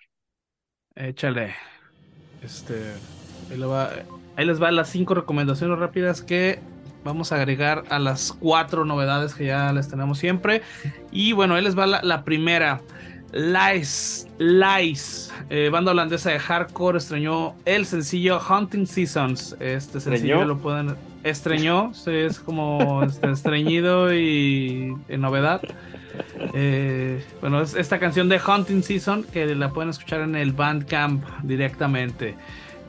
[0.97, 1.55] Échale.
[2.43, 2.93] Este,
[4.37, 6.59] ahí, les va las cinco recomendaciones rápidas que
[7.05, 10.63] vamos a agregar a las cuatro novedades que ya les tenemos siempre.
[11.11, 12.81] Y bueno, ahí les va la primera.
[13.35, 19.57] Lies, Lies, eh, banda holandesa de hardcore, estrenó el sencillo Hunting Seasons.
[19.59, 20.95] Este sencillo lo pueden.
[21.25, 25.63] Estreñó, es como este, estreñido y novedad.
[26.55, 31.25] Eh, bueno, es esta canción de Hunting Season que la pueden escuchar en el Bandcamp
[31.43, 32.37] directamente.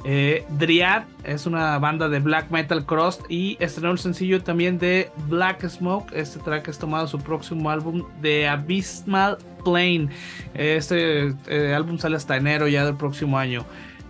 [0.07, 5.09] Eh, Dryad es una banda de black metal crust y estrenó el sencillo también de
[5.27, 6.13] Black Smoke.
[6.13, 10.09] Este track es tomado su próximo álbum de Abysmal Plane.
[10.53, 13.65] Este eh, álbum sale hasta enero ya del próximo año.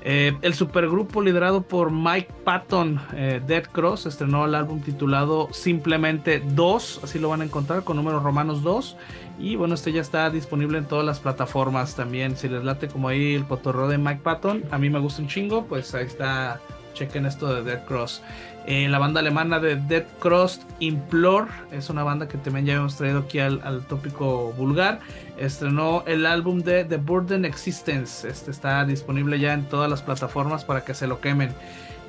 [0.08, 6.44] Eh, el supergrupo liderado por Mike Patton, eh, Dead Cross, estrenó el álbum titulado Simplemente
[6.46, 8.98] 2, así lo van a encontrar con números romanos 2.
[9.40, 12.38] Y bueno, este ya está disponible en todas las plataformas también.
[12.38, 15.28] Si les late como ahí el cotorreo de Mike Patton, a mí me gusta un
[15.28, 16.62] chingo, pues ahí está,
[16.96, 18.24] chequen esto de Dead Cross.
[18.68, 22.96] Eh, la banda alemana de Dead Cross Implore es una banda que también ya hemos
[22.96, 25.02] traído aquí al, tópico vulgar.
[25.38, 28.28] Estrenó el álbum de The Burden Existence.
[28.28, 31.54] Este está disponible ya en todas las plataformas para que se lo quemen.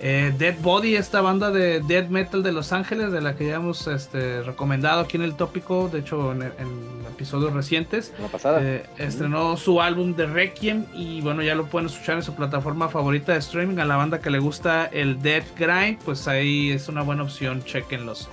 [0.00, 3.54] Eh, Dead Body, esta banda de death metal de Los Ángeles, de la que ya
[3.54, 6.42] hemos este, recomendado aquí en el tópico, de hecho en,
[7.10, 8.12] episodios recientes,
[8.60, 12.90] eh, estrenó su álbum de Requiem y bueno, ya lo pueden escuchar en su plataforma
[12.90, 13.78] favorita de streaming.
[13.78, 17.64] A la banda que le gusta el Dead Grind, pues ahí es una buena opción,
[17.64, 18.28] chequenlos.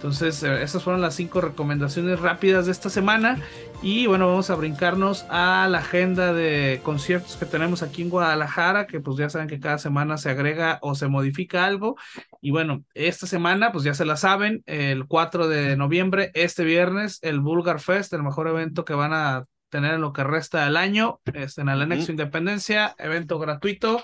[0.00, 3.38] Entonces, eh, estas fueron las cinco recomendaciones rápidas de esta semana.
[3.82, 8.86] Y bueno, vamos a brincarnos a la agenda de conciertos que tenemos aquí en Guadalajara,
[8.86, 11.96] que pues ya saben que cada semana se agrega o se modifica algo.
[12.42, 17.20] Y bueno, esta semana, pues ya se la saben, el 4 de noviembre, este viernes,
[17.22, 20.76] el Bulgar Fest, el mejor evento que van a tener en lo que resta del
[20.76, 24.02] año, es en el Anexo Independencia, evento gratuito.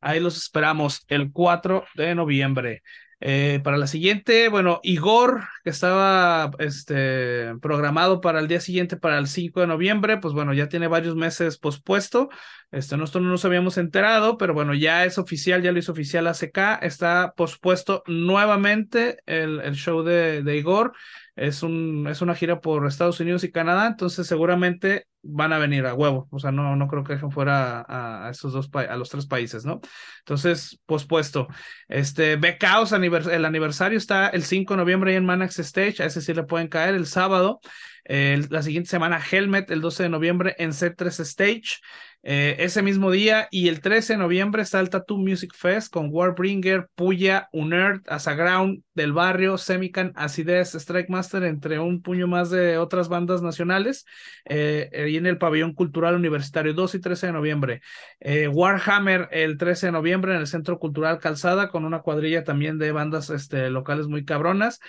[0.00, 2.82] Ahí los esperamos el 4 de noviembre.
[3.18, 9.18] Eh, para la siguiente, bueno, Igor, que estaba este, programado para el día siguiente, para
[9.18, 12.28] el 5 de noviembre, pues bueno, ya tiene varios meses pospuesto.
[12.70, 16.26] Este, nosotros no nos habíamos enterado, pero bueno, ya es oficial, ya lo hizo oficial
[16.26, 20.92] ACK, está pospuesto nuevamente el, el show de, de Igor.
[21.36, 25.86] Es, un, es una gira por Estados Unidos y Canadá, entonces seguramente van a venir
[25.86, 26.28] a huevo.
[26.30, 29.64] O sea, no, no creo que dejen fuera a, esos dos a los tres países,
[29.64, 29.80] ¿no?
[30.20, 31.48] Entonces, pospuesto.
[31.88, 36.20] Este, Becaos, el aniversario está el 5 de noviembre ahí en Manax Stage, a ese
[36.20, 37.60] sí le pueden caer el sábado.
[38.04, 41.80] la siguiente semana, Helmet, el 12 de noviembre en C3 Stage.
[42.28, 46.08] Eh, ese mismo día y el 13 de noviembre está el Tattoo Music Fest con
[46.10, 52.78] Warbringer, Puya, Unert, Asaground, Del Barrio, Semican, Acidez, Strike Master, entre un puño más de
[52.78, 54.06] otras bandas nacionales.
[54.44, 57.80] Eh, y en el Pabellón Cultural Universitario, 2 y 13 de noviembre.
[58.18, 62.78] Eh, Warhammer, el 13 de noviembre en el Centro Cultural Calzada, con una cuadrilla también
[62.78, 64.80] de bandas este, locales muy cabronas.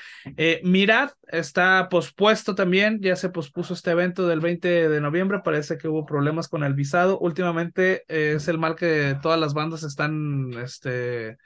[0.63, 5.88] Mirad, está pospuesto también, ya se pospuso este evento del 20 de noviembre, parece que
[5.88, 11.38] hubo problemas con el visado últimamente es el mal que todas las bandas están este,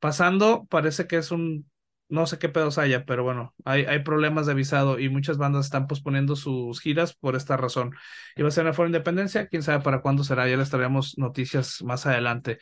[0.00, 0.66] pasando.
[0.70, 1.70] Parece que es un,
[2.08, 5.66] no sé qué pedos haya, pero bueno, hay, hay problemas de visado y muchas bandas
[5.66, 7.92] están posponiendo sus giras por esta razón.
[8.36, 11.82] Iba a ser en la Independencia, quién sabe para cuándo será, ya les traeremos noticias
[11.82, 12.58] más adelante.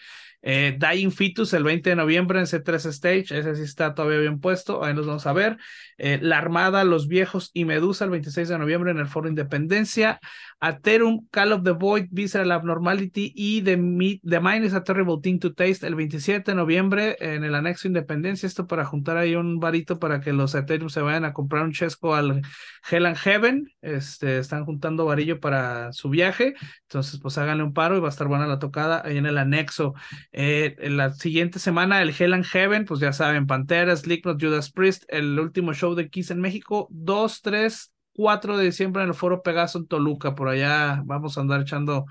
[0.46, 4.40] Eh, Dying Fetus el 20 de noviembre en C3 Stage, ese sí está todavía bien
[4.40, 5.56] puesto, ahí nos vamos a ver.
[5.96, 10.20] Eh, la Armada, Los Viejos y Medusa el 26 de noviembre en el Foro Independencia.
[10.60, 13.76] Aterum, Call of the Void, Visceral Abnormality y The,
[14.22, 17.88] the Mind is a Terrible Thing to Taste el 27 de noviembre en el anexo
[17.88, 18.46] Independencia.
[18.46, 21.72] Esto para juntar ahí un varito para que los Aterum se vayan a comprar un
[21.72, 22.42] chesco al
[22.90, 23.72] Hell and Heaven.
[23.80, 26.54] Este, están juntando varillo para su viaje.
[26.82, 29.38] Entonces, pues háganle un paro y va a estar buena la tocada ahí en el
[29.38, 29.94] anexo.
[30.36, 34.72] Eh, en la siguiente semana, el Hell and Heaven, pues ya saben, Pantera, Slipknot, Judas
[34.72, 39.14] Priest, el último show de Kiss en México, 2, 3, 4 de diciembre en el
[39.14, 40.34] Foro Pegaso en Toluca.
[40.34, 42.06] Por allá vamos a andar echando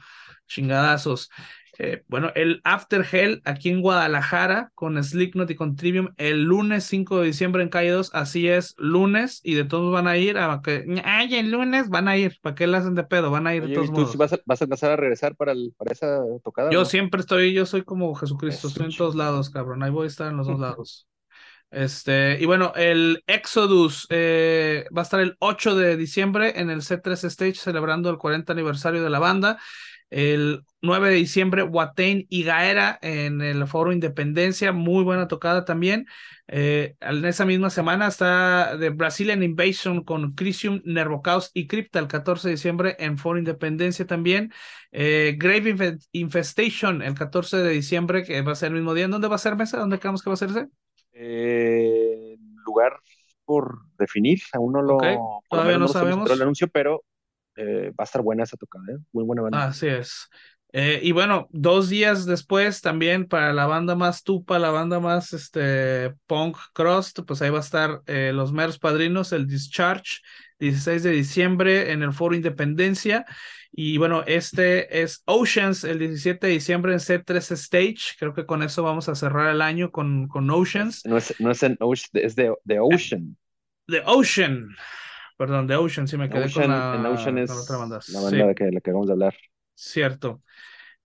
[0.48, 1.30] chingadazos.
[1.80, 6.84] Eh, bueno, el After Hell aquí en Guadalajara con Slipknot y con Trivium el lunes
[6.84, 10.38] 5 de diciembre en calle 2, así es, lunes, y de todos van a ir
[10.38, 13.32] a que, ay, el lunes van a ir, ¿para qué le hacen de pedo?
[13.32, 14.16] Van a ir de todos modos.
[14.18, 16.70] Vas a, vas a empezar a regresar para, el, para esa tocada?
[16.72, 20.08] Yo siempre estoy, yo soy como Jesucristo, estoy en todos lados, cabrón, ahí voy a
[20.08, 21.08] estar en los dos lados.
[21.72, 26.82] Este, y bueno, el Exodus eh, va a estar el 8 de diciembre en el
[26.82, 29.58] C3 Stage celebrando el 40 aniversario de la banda.
[30.14, 36.06] El 9 de diciembre, Watain y Gaera en el Foro Independencia, muy buena tocada también.
[36.48, 42.08] Eh, en esa misma semana está The Brazilian Invasion con Crisium, Nervocaus y Crypta el
[42.08, 44.54] 14 de diciembre en Foro Independencia también.
[44.92, 49.06] Eh, Grave Infestation el 14 de diciembre, que va a ser el mismo día.
[49.06, 49.80] ¿En dónde va a ser mesa?
[49.80, 50.68] ¿Dónde creemos que va a hacerse?
[51.14, 52.38] Eh,
[52.68, 53.00] lugar
[53.46, 55.00] por definir, aún no lo,
[55.50, 56.30] todavía no sabemos.
[56.30, 57.04] el anuncio, pero
[57.56, 58.98] eh, va a estar buena esa tocada, ¿eh?
[59.12, 59.66] muy buena banda.
[59.66, 60.30] Así es.
[60.72, 65.32] Eh, y bueno, dos días después también para la banda más tupa, la banda más
[65.34, 70.22] este, punk crust, pues ahí va a estar los meros padrinos, el Discharge,
[70.60, 73.26] 16 de diciembre en el Foro Independencia.
[73.76, 78.16] Y bueno, este es Oceans el 17 de diciembre en C3 Stage.
[78.20, 81.04] Creo que con eso vamos a cerrar el año con, con Oceans.
[81.06, 83.36] No es, no es, en Ocean, es de, de Ocean.
[83.88, 84.70] The Ocean.
[85.44, 88.00] Perdón, The Ocean, sí me quedé con, la, Ocean es otra banda.
[88.14, 89.36] La banda de que, la que vamos a hablar.
[89.74, 90.42] Cierto.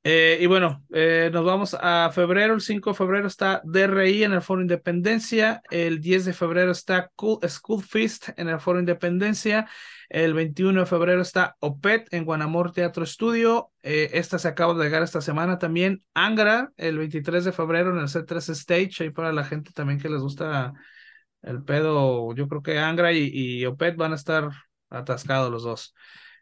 [0.05, 4.32] Eh, y bueno, eh, nos vamos a febrero, el 5 de febrero está DRI en
[4.32, 7.11] el Foro Independencia, el 10 de febrero está
[7.49, 9.68] School Feast en el Foro Independencia,
[10.09, 14.84] el 21 de febrero está OPET en Guanamor Teatro Estudio, eh, esta se acaba de
[14.84, 19.32] llegar esta semana también, Angra el 23 de febrero en el C3 Stage, ahí para
[19.32, 20.74] la gente también que les gusta
[21.43, 24.51] el pedo, yo creo que Angra y, y OPET van a estar
[24.91, 25.95] atascados los dos.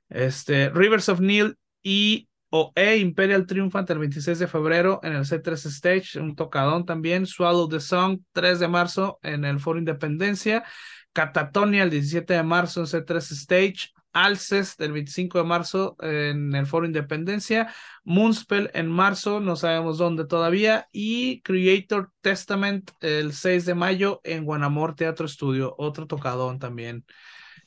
[0.09, 5.25] Este, Rivers of Neil y o E Imperial Triumphant el 26 de febrero en el
[5.25, 7.27] C3 Stage, un tocadón también.
[7.27, 10.65] Swallow the Song 3 de marzo en el Foro Independencia.
[11.13, 13.93] Catatonia el 17 de marzo en C3 Stage.
[14.17, 17.73] Alcest el 25 de marzo en el Foro Independencia.
[18.03, 20.89] Moonspell en marzo, no sabemos dónde todavía.
[20.91, 27.05] Y Creator Testament el 6 de mayo en Guanamor Teatro Estudio, otro tocadón también.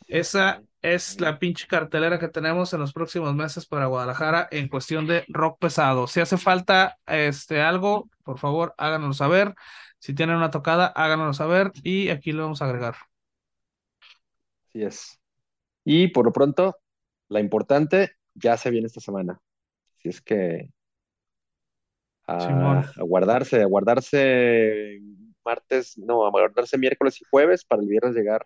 [0.07, 5.05] Esa es la pinche cartelera que tenemos en los próximos meses para Guadalajara en cuestión
[5.05, 6.07] de rock pesado.
[6.07, 9.53] Si hace falta este algo, por favor, háganoslo saber.
[9.99, 12.95] Si tienen una tocada, háganoslo saber y aquí lo vamos a agregar.
[14.69, 15.18] Así es.
[15.91, 16.77] Y por lo pronto,
[17.29, 19.41] la importante ya se viene esta semana.
[19.97, 20.69] Si es que
[22.27, 24.99] a, a guardarse, a guardarse
[25.43, 28.45] martes, no, a guardarse miércoles y jueves para el viernes llegar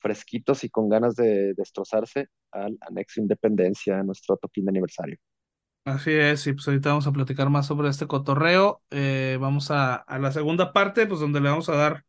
[0.00, 5.18] fresquitos y con ganas de destrozarse al anexo Independencia, nuestro toquín de aniversario.
[5.84, 8.82] Así es, y pues ahorita vamos a platicar más sobre este cotorreo.
[8.90, 12.04] Eh, vamos a, a, la segunda parte, pues donde le vamos a dar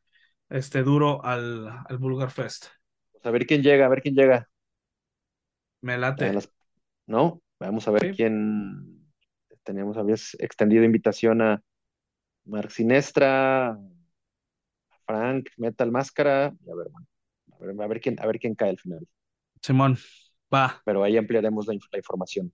[0.49, 2.65] este duro al, al Bulgar Fest.
[3.17, 4.49] Pues a ver quién llega, a ver quién llega.
[5.81, 6.33] Me late.
[6.33, 6.49] Las,
[7.07, 7.41] ¿No?
[7.59, 8.15] Vamos a ver sí.
[8.15, 9.11] quién.
[9.63, 11.61] Tenemos, habías extendido invitación a
[12.45, 13.79] Mark Sinestra, a
[15.05, 17.07] Frank, Metal Máscara, y a ver, bueno,
[17.53, 19.07] a ver, a ver, quién, a ver quién cae al final.
[19.61, 19.97] Simón,
[20.53, 20.81] va.
[20.85, 22.53] Pero ahí ampliaremos la, la información.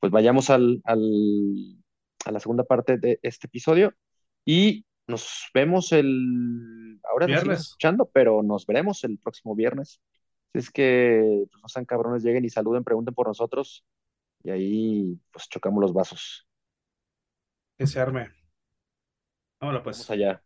[0.00, 1.00] Pues vayamos al, al,
[2.24, 3.94] a la segunda parte de este episodio
[4.44, 6.85] y nos vemos el.
[7.10, 10.00] Ahora nos estamos escuchando, pero nos veremos el próximo viernes.
[10.52, 13.84] Si es que pues, no sean cabrones, lleguen y saluden, pregunten por nosotros
[14.42, 16.46] y ahí pues chocamos los vasos.
[17.78, 18.30] Que se arme.
[19.60, 19.98] Vámonos pues.
[19.98, 20.42] Vamos allá.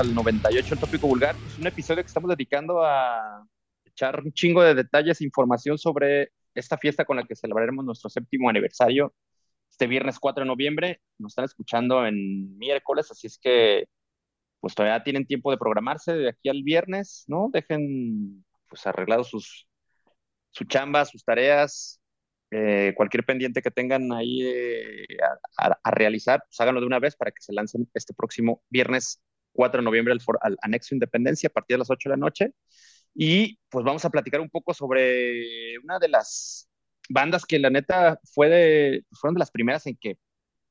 [0.00, 1.36] Al 98, el tópico vulgar.
[1.46, 3.46] Es un episodio que estamos dedicando a
[3.84, 8.08] echar un chingo de detalles e información sobre esta fiesta con la que celebraremos nuestro
[8.08, 9.12] séptimo aniversario
[9.70, 11.02] este viernes 4 de noviembre.
[11.18, 13.88] Nos están escuchando en miércoles, así es que
[14.60, 17.50] pues todavía tienen tiempo de programarse de aquí al viernes, ¿no?
[17.52, 19.68] Dejen pues arreglados sus
[20.50, 22.00] su chamba, sus tareas,
[22.50, 25.06] eh, cualquier pendiente que tengan ahí eh,
[25.58, 28.62] a, a, a, realizar, pues háganlo de una vez para que se lancen este próximo
[28.70, 29.22] viernes
[29.52, 32.52] 4 de noviembre al, al, anexo Independencia a partir de las 8 de la noche.
[33.14, 36.68] Y pues vamos a platicar un poco sobre una de las
[37.08, 40.18] bandas que la neta fue de, fueron de las primeras en que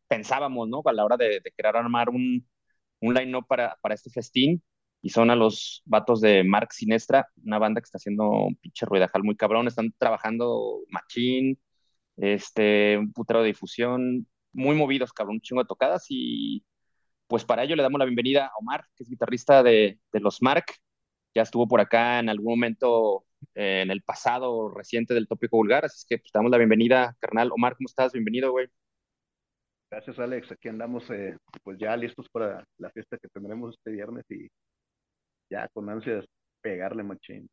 [0.07, 0.81] pensábamos, ¿no?
[0.85, 2.47] A la hora de, de querer armar un,
[3.01, 4.63] un line-up para, para este festín
[5.01, 8.85] y son a los vatos de Mark Sinestra, una banda que está haciendo un pinche
[8.85, 11.59] ruidajal muy cabrón, están trabajando machín,
[12.17, 16.65] este, un putero de difusión, muy movidos, cabrón, un chingo de tocadas y
[17.29, 20.41] pues para ello le damos la bienvenida a Omar, que es guitarrista de, de los
[20.41, 20.65] Mark,
[21.35, 23.23] ya estuvo por acá en algún momento
[23.53, 27.51] eh, en el pasado reciente del tópico vulgar, así que pues, damos la bienvenida, carnal.
[27.51, 28.13] Omar, ¿cómo estás?
[28.13, 28.67] Bienvenido, güey.
[29.91, 30.51] Gracias, Alex.
[30.51, 34.47] Aquí andamos, eh, pues ya listos para la fiesta que tendremos este viernes y
[35.51, 36.25] ya con ansias
[36.61, 37.47] pegarle machín.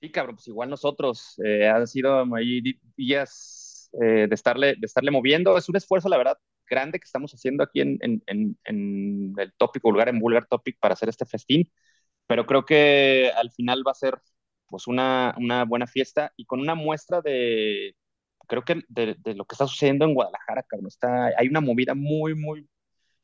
[0.00, 2.62] Sí, cabrón, pues igual nosotros, eh, han sido ahí
[2.96, 5.58] días eh, de, estarle, de estarle moviendo.
[5.58, 6.38] Es un esfuerzo, la verdad,
[6.68, 10.78] grande que estamos haciendo aquí en, en, en, en el tópico vulgar, en Vulgar Topic,
[10.80, 11.70] para hacer este festín.
[12.26, 14.20] Pero creo que al final va a ser
[14.68, 17.96] pues una, una buena fiesta y con una muestra de,
[18.48, 20.88] creo que de, de, lo que está sucediendo en Guadalajara, cabrón.
[20.88, 22.68] Está, hay una movida muy, muy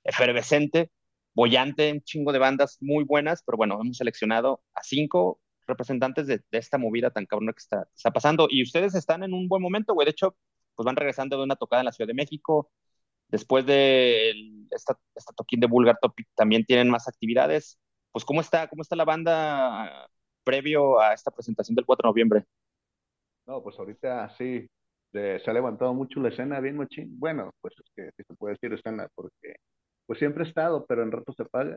[0.05, 0.91] efervescente,
[1.35, 6.39] bollante, un chingo de bandas muy buenas, pero bueno, hemos seleccionado a cinco representantes de,
[6.51, 8.47] de esta movida tan cabrona que está, está, pasando.
[8.51, 10.07] Y ustedes están en un buen momento, güey.
[10.07, 10.37] De hecho,
[10.75, 12.71] pues van regresando de una tocada en la Ciudad de México.
[13.35, 14.31] Después de
[14.71, 14.95] esta,
[15.35, 17.81] toquín de Vulgar Topic también tienen más actividades.
[18.13, 20.09] Pues, ¿cómo está, cómo está la banda
[20.45, 22.45] previo a esta presentación del 4 de noviembre?
[23.45, 24.69] No, pues ahorita sí,
[25.13, 27.19] se ha levantado mucho la escena bien machín.
[27.19, 29.57] Bueno, pues es que si se puede decir escena, porque
[30.07, 31.77] pues siempre ha estado, pero en rato se paga.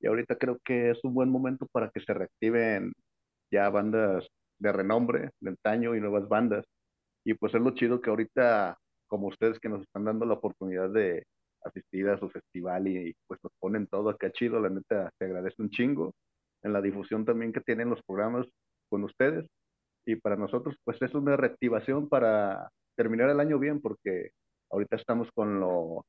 [0.00, 2.94] Y ahorita creo que es un buen momento para que se reactiven
[3.50, 4.26] ya bandas
[4.58, 6.64] de renombre, de antaño y nuevas bandas.
[7.24, 8.78] Y pues es lo chido que ahorita,
[9.10, 11.26] como ustedes que nos están dando la oportunidad de
[11.64, 15.60] asistir a su festival y, pues nos ponen todo acá chido, la neta, te agradece
[15.60, 16.14] un chingo.
[16.62, 18.46] En la difusión también que tienen los programas
[18.88, 19.46] con ustedes.
[20.06, 24.30] Y para nosotros, pues es una reactivación para terminar el año bien, porque
[24.70, 26.04] ahorita estamos con lo...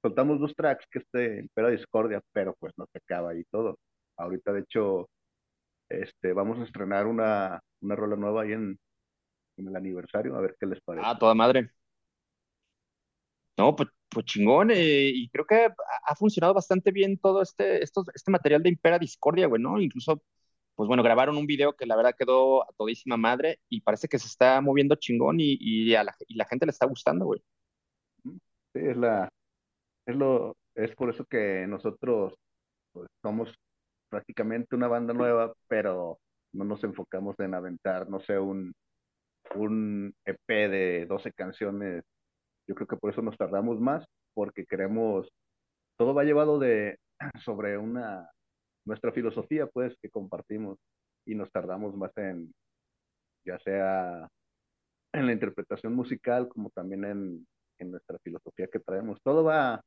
[0.00, 3.78] Soltamos dos tracks que este Impera Discordia, pero pues no se acaba ahí todo.
[4.16, 5.08] Ahorita, de hecho,
[5.88, 8.78] este, vamos a estrenar una, una rola nueva ahí en
[9.56, 11.06] el aniversario, a ver qué les parece.
[11.06, 11.70] Ah, toda madre.
[13.58, 15.68] No, pues, pues chingón, eh, y creo que
[16.06, 19.80] ha funcionado bastante bien todo este, esto, este material de Impera Discordia, güey, ¿no?
[19.80, 20.22] Incluso,
[20.74, 24.18] pues bueno, grabaron un video que la verdad quedó a todísima madre y parece que
[24.18, 27.42] se está moviendo chingón y, y, a la, y la gente le está gustando, güey.
[28.24, 29.28] Sí, es la,
[30.06, 32.34] es lo, es por eso que nosotros
[32.92, 33.54] pues, somos
[34.08, 36.18] prácticamente una banda nueva, pero
[36.52, 38.72] no nos enfocamos en aventar, no sé, un,
[39.54, 42.04] un EP de 12 canciones.
[42.68, 45.28] Yo creo que por eso nos tardamos más, porque queremos,
[45.96, 46.98] todo va llevado de,
[47.44, 48.30] sobre una,
[48.84, 50.78] nuestra filosofía, pues, que compartimos,
[51.26, 52.52] y nos tardamos más en,
[53.44, 54.28] ya sea
[55.12, 57.46] en la interpretación musical, como también en,
[57.78, 59.20] en nuestra filosofía que traemos.
[59.22, 59.82] Todo va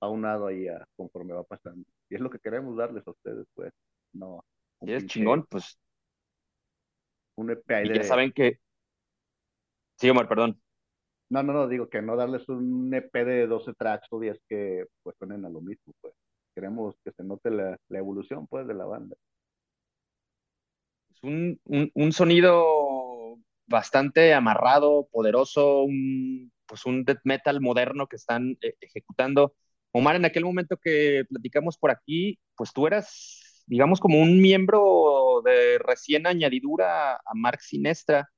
[0.00, 1.84] aunado ahí a, conforme va pasando.
[2.08, 3.72] Y es lo que queremos darles a ustedes, pues.
[4.12, 4.44] No.
[4.82, 5.78] Y es chingón, pues.
[7.36, 7.94] Un EP y de...
[7.96, 8.58] ya saben que.
[9.98, 10.60] Sí, Omar, perdón.
[11.28, 14.86] No, no, no, digo que no darles un EP de 12 tracks o 10 que
[15.02, 16.14] pues suenen a lo mismo, pues.
[16.54, 19.16] Queremos que se note la, la evolución, pues, de la banda.
[21.10, 28.16] Es un, un, un sonido bastante amarrado, poderoso, un, pues un death metal moderno que
[28.16, 29.54] están eh, ejecutando.
[29.92, 35.42] Omar, en aquel momento que platicamos por aquí, pues tú eras, digamos, como un miembro
[35.44, 38.30] de recién añadidura a Mark Sinestra,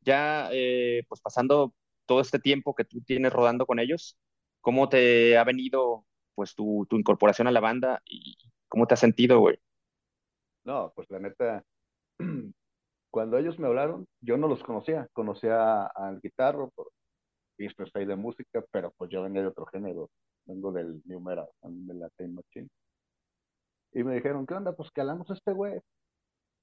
[0.00, 1.74] ya eh, pues pasando
[2.06, 4.16] todo este tiempo que tú tienes rodando con ellos,
[4.60, 8.36] ¿cómo te ha venido pues tu, incorporación a la banda y
[8.68, 9.58] cómo te has sentido, güey?
[10.64, 11.64] No, pues la neta,
[13.10, 16.90] cuando ellos me hablaron, yo no los conocía, conocía al guitarro por
[17.94, 20.10] ahí de música, pero pues yo venía de otro género,
[20.46, 22.68] vengo del New Metal, de la Time Machine.
[23.92, 24.74] Y me dijeron, ¿qué onda?
[24.74, 25.80] Pues calamos a este güey.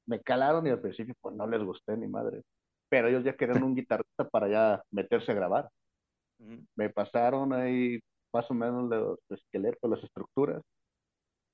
[0.06, 2.42] Me calaron y al principio pues no les gusté ni madre.
[2.92, 5.70] Pero ellos ya querían un guitarrista para ya meterse a grabar.
[6.40, 6.68] Uh -huh.
[6.76, 8.00] Me pasaron ahí
[8.34, 10.62] más o menos los esqueletos, las estructuras.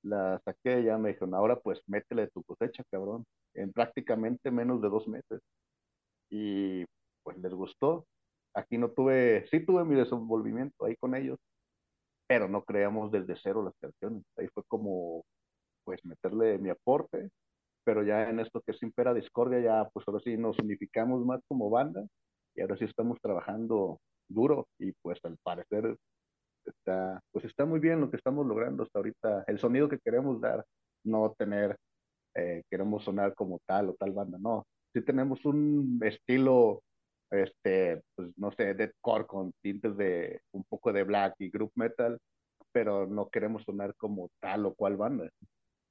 [0.02, 3.24] Las saqué, ya me dijeron, ahora pues métele tu cosecha, cabrón.
[3.54, 5.40] En prácticamente menos de dos meses.
[6.30, 6.84] Y
[7.24, 8.06] pues les gustó.
[8.54, 11.38] Aquí no tuve, sí tuve mi desenvolvimiento ahí con ellos,
[12.28, 14.24] pero no creamos desde cero las canciones.
[14.36, 15.24] Ahí fue como,
[15.84, 17.30] pues, meterle mi aporte,
[17.88, 21.40] pero ya en esto que es Impera Discordia, ya, pues, ahora sí nos unificamos más
[21.48, 22.04] como banda
[22.54, 25.96] y ahora sí estamos trabajando duro y, pues, al parecer
[26.66, 29.44] está, pues, está muy bien lo que estamos logrando hasta ahorita.
[29.46, 30.66] El sonido que queremos dar,
[31.02, 31.78] no tener,
[32.34, 34.66] eh, queremos sonar como tal o tal banda, no.
[34.92, 36.82] Sí tenemos un estilo
[37.30, 42.18] este, pues no sé, deathcore con tintes de un poco de black y group metal,
[42.70, 45.30] pero no queremos sonar como tal o cual banda.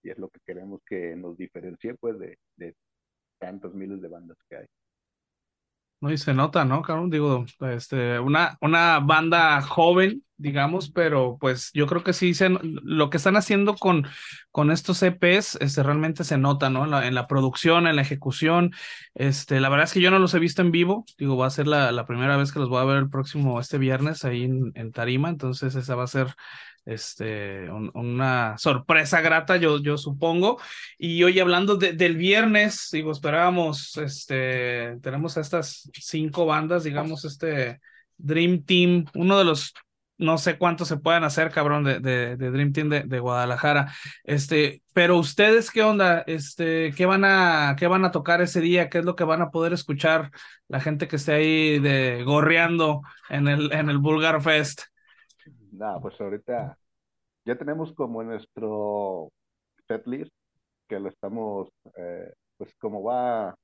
[0.04, 2.76] Y es lo que queremos que nos diferencie, pues, de, de
[3.39, 4.66] tantos miles de bandas que hay.
[6.00, 7.10] No, y se nota, ¿no, cabrón?
[7.10, 13.10] Digo, este, una, una banda joven, digamos, pero pues yo creo que sí, se, lo
[13.10, 14.08] que están haciendo con,
[14.52, 16.86] con estos EPs, este, realmente se nota, ¿no?
[16.86, 18.72] En la, en la, producción, en la ejecución,
[19.16, 21.50] este, la verdad es que yo no los he visto en vivo, digo, va a
[21.50, 24.44] ser la, la primera vez que los voy a ver el próximo, este viernes, ahí
[24.44, 26.36] en, en Tarima, entonces esa va a ser
[26.88, 30.60] este, un, una sorpresa grata, yo, yo supongo.
[30.98, 37.26] Y hoy hablando de, del viernes, digo, esperábamos, este, tenemos a estas cinco bandas, digamos,
[37.26, 37.82] este
[38.18, 39.74] Dream Team, uno de los,
[40.18, 43.93] no sé cuántos se puedan hacer, cabrón, de, de, de Dream Team de, de, Guadalajara.
[44.24, 46.22] Este, pero ustedes, ¿qué onda?
[46.22, 48.89] Este, ¿qué van a, qué van a tocar ese día?
[48.89, 50.32] ¿Qué es lo que van a poder escuchar
[50.68, 54.82] la gente que esté ahí de gorreando en el, en el Bulgar Fest?
[55.72, 56.78] Nada, pues ahorita
[57.45, 59.32] ya tenemos como nuestro
[59.88, 60.34] setlist
[60.88, 63.55] que lo estamos, eh, pues como va,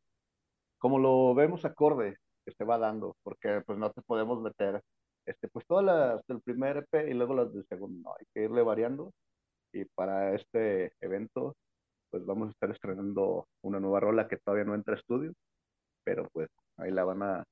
[0.78, 4.82] como lo vemos acorde que se va dando, porque pues no te podemos meter,
[5.26, 8.44] este, pues todas las del primer EP y luego las del segundo, no, hay que
[8.44, 9.12] irle variando,
[9.72, 11.56] y para este evento,
[12.12, 15.34] pues vamos a estar estrenando una nueva rola que todavía no entra a estudio,
[16.04, 17.44] pero pues ahí la van a,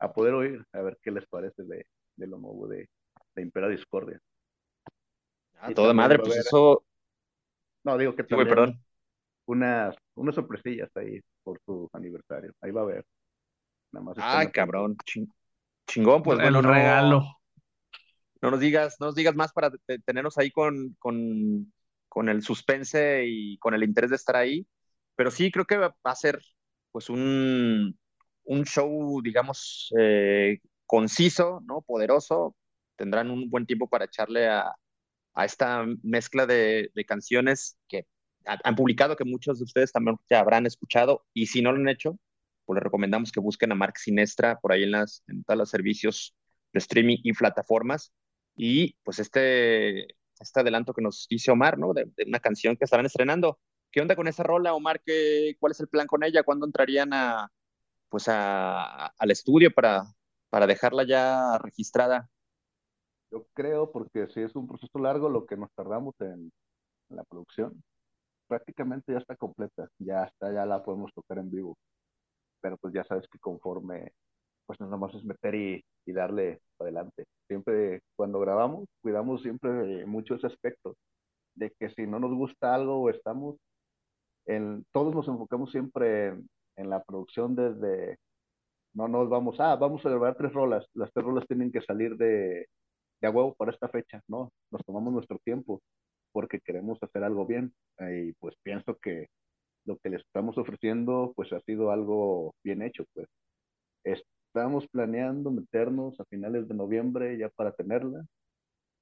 [0.00, 2.88] a poder oír, a ver qué les parece de, de lo nuevo de,
[3.34, 4.18] de Impera Discordia.
[5.60, 6.84] Ah, toda madre, pues eso.
[7.84, 8.80] No, digo que también perdón.
[9.46, 12.52] Unas, unas sorpresillas ahí por su aniversario.
[12.60, 13.04] Ahí va a haber.
[13.92, 14.96] Nada más Ay, cabrón.
[15.90, 16.62] Chingón, pues bueno.
[16.62, 17.26] regalo.
[18.40, 19.70] No nos digas, no nos digas más para
[20.06, 21.72] tenernos ahí con, con,
[22.08, 24.66] con el suspense y con el interés de estar ahí.
[25.16, 26.40] Pero sí, creo que va a ser
[26.92, 27.98] pues un,
[28.44, 31.82] un show, digamos, eh, conciso, ¿no?
[31.82, 32.56] Poderoso.
[32.96, 34.72] Tendrán un buen tiempo para echarle a,
[35.34, 38.06] a esta mezcla de, de canciones que
[38.46, 41.88] han publicado, que muchos de ustedes también ya habrán escuchado, y si no lo han
[41.88, 42.18] hecho,
[42.70, 45.70] pues les recomendamos que busquen a Mark Sinestra por ahí en, las, en todos los
[45.70, 46.36] servicios
[46.72, 48.12] de streaming y plataformas.
[48.54, 50.04] Y pues este,
[50.38, 51.92] este adelanto que nos dice Omar, ¿no?
[51.92, 53.58] De, una canción que estarán estrenando.
[53.90, 55.02] ¿Qué onda con esa rola, Omar?
[55.04, 56.44] ¿Qué, ¿Cuál es el plan con ella?
[56.44, 57.50] ¿Cuándo entrarían a,
[58.08, 60.04] pues a, al estudio para,
[60.48, 62.30] para dejarla ya registrada?
[63.32, 66.52] Yo creo, porque si es un proceso largo, lo que nos tardamos en,
[67.08, 67.82] la producción,
[68.46, 71.76] prácticamente ya está completa, ya está, ya la podemos tocar en vivo.
[72.60, 74.12] Pero pues ya sabes que conforme,
[74.66, 77.24] pues no nomás es meter y, y darle adelante.
[77.48, 80.96] Siempre cuando grabamos, cuidamos siempre mucho ese aspecto,
[81.54, 83.56] de que si no nos gusta algo o estamos,
[84.46, 86.28] en, todos nos enfocamos siempre
[86.76, 88.18] en, la producción desde,
[88.94, 92.16] no nos vamos, ah, vamos a grabar tres rolas, las tres rolas tienen que salir
[92.16, 92.66] de,
[93.20, 94.50] de a huevo para esta fecha, ¿no?
[94.70, 95.80] Nos tomamos nuestro tiempo
[96.32, 99.28] porque queremos hacer algo bien y pues pienso que
[99.84, 103.28] lo que les estamos ofreciendo pues ha sido algo bien hecho, pues.
[104.04, 108.24] Estamos planeando meternos a finales de noviembre ya para tenerla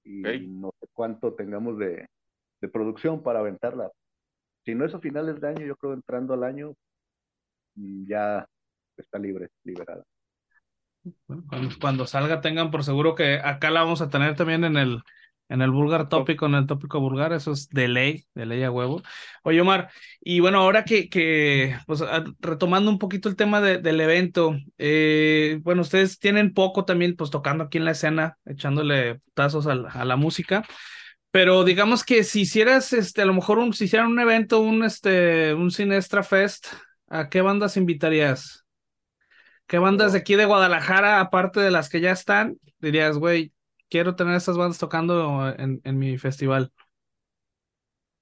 [0.05, 2.07] y no sé cuánto tengamos de,
[2.61, 3.91] de producción para aventarla.
[4.65, 6.75] Si no es a finales de año, yo creo entrando al año
[7.75, 8.47] mm, ya
[8.97, 10.05] está libre, liberada.
[11.81, 15.03] Cuando, salga tengan por seguro que acá la vamos a tener también en el,
[15.49, 18.71] en el vulgar tópico, en el tópico vulgar, eso es de ley, de ley a
[18.71, 19.03] huevo.
[19.43, 19.91] Oye, Omar,
[20.21, 22.03] y bueno, ahora que, que pues
[22.41, 27.65] retomando un poquito el tema del evento, eh, bueno, ustedes tienen poco también, pues tocando
[27.65, 30.65] aquí en la escena, echándole tazos a, a, la música,
[31.31, 34.85] pero digamos que si hicieras, este, a lo mejor un, si hicieran un evento, un,
[34.85, 36.67] este, un Sinestra Fest,
[37.09, 38.65] ¿a qué bandas invitarías?
[39.67, 43.53] ¿Qué bandas de aquí de Guadalajara, aparte de las que ya están, dirías, güey,
[43.89, 46.73] quiero tener estas bandas tocando en, en mi festival?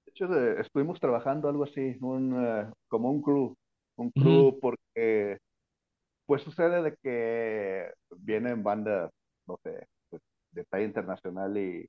[0.04, 3.54] De hecho, estuvimos trabajando algo así, un, eh, como un crew,
[3.96, 5.38] un crew porque
[6.26, 9.10] pues sucede de que vienen bandas,
[9.46, 11.88] no sé, pues, de talla internacional y,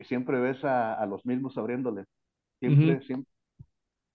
[0.00, 2.06] siempre ves a, a, los mismos abriéndoles.
[2.58, 3.30] Siempre, siempre.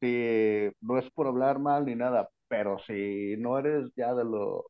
[0.02, 4.66] Si no es por hablar mal ni nada, pero si no eres ya de lo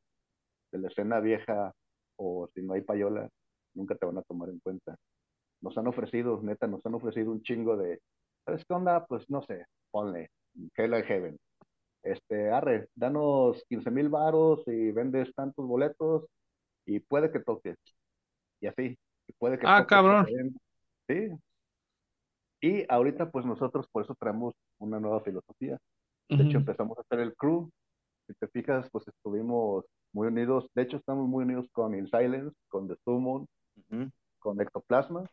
[0.72, 1.74] de la escena vieja
[2.18, 3.30] o si no hay payola,
[3.76, 4.96] nunca te van a tomar en cuenta.
[5.62, 8.02] Nos han ofrecido, neta, nos han ofrecido un chingo de,
[8.46, 9.06] ¿sabes qué onda?
[9.06, 10.30] Pues no sé, ponle,
[10.76, 11.38] Hell Heaven.
[12.04, 16.26] Este, arre, danos 15 mil varos y vendes tantos boletos
[16.86, 17.78] y puede que toques.
[18.62, 18.98] Y así,
[19.40, 20.28] puede que Ah, cabrón.
[21.08, 21.30] Sí.
[22.62, 25.80] Y ahorita pues nosotros por eso traemos una nueva filosofía
[26.30, 27.70] de hecho, empezamos a hacer el crew.
[28.28, 30.68] Si te fijas, pues estuvimos muy unidos.
[30.74, 33.48] De hecho, estamos muy unidos con In Silence, con The Summon,
[34.40, 35.26] con Ectoplasma.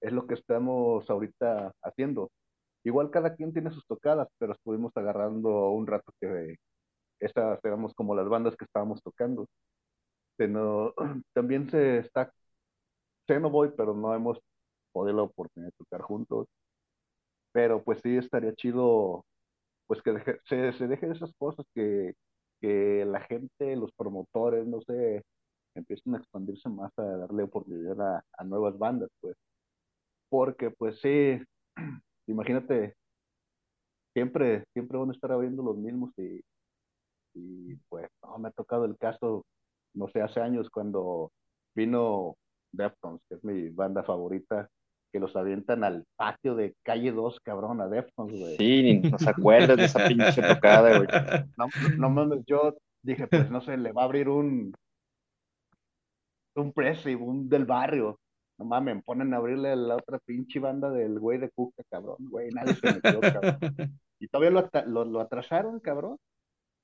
[0.00, 2.30] Es lo que estamos ahorita haciendo.
[2.84, 6.56] Igual cada quien tiene sus tocadas, pero estuvimos agarrando un rato que
[7.20, 9.46] esas éramos como las bandas que estábamos tocando.
[10.38, 10.94] No,
[11.34, 12.32] también se está,
[13.28, 14.38] sé no voy, pero no hemos
[14.92, 16.46] podido la oportunidad de tocar juntos.
[17.52, 19.24] Pero pues sí estaría chido
[19.86, 20.14] pues que
[20.48, 22.14] se, se dejen esas cosas, que,
[22.60, 25.22] que la gente, los promotores, no sé,
[25.74, 29.36] empiecen a expandirse más, a darle oportunidad a, a nuevas bandas, pues.
[30.28, 31.38] Porque, pues sí,
[32.26, 32.94] imagínate,
[34.12, 36.40] siempre, siempre van a estar habiendo los mismos y,
[37.34, 39.44] y pues, no, me ha tocado el caso,
[39.94, 41.30] no sé, hace años cuando
[41.74, 42.36] vino
[42.72, 44.68] Deftones, que es mi banda favorita,
[45.12, 48.56] que los avientan al patio de calle 2, cabrón, a Deftones, güey.
[48.56, 51.08] Sí, no se acuerdas de esa pinche tocada, güey.
[51.56, 51.66] No,
[51.98, 54.72] no mames, yo dije, pues no sé, le va a abrir un
[56.56, 56.72] un
[57.06, 58.20] y un del barrio.
[58.58, 62.18] No mames, ponen a abrirle a la otra pinche banda del güey de Cuca, cabrón,
[62.20, 63.58] güey, nadie se metió, cabrón.
[64.22, 66.18] Y todavía lo, lo, lo atrasaron, cabrón.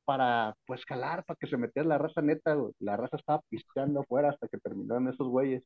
[0.05, 2.73] para, pues, calar, para que se metiera la raza neta, güey.
[2.81, 5.63] La raza estaba pisteando afuera hasta que terminaron esos güeyes.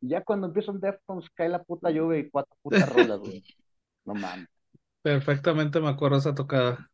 [0.00, 3.42] Y ya cuando empiezan Deftones, cae la puta lluvia y cuatro putas rolas, güey.
[4.06, 4.48] No mames.
[5.02, 6.88] Perfectamente me acuerdo esa tocada.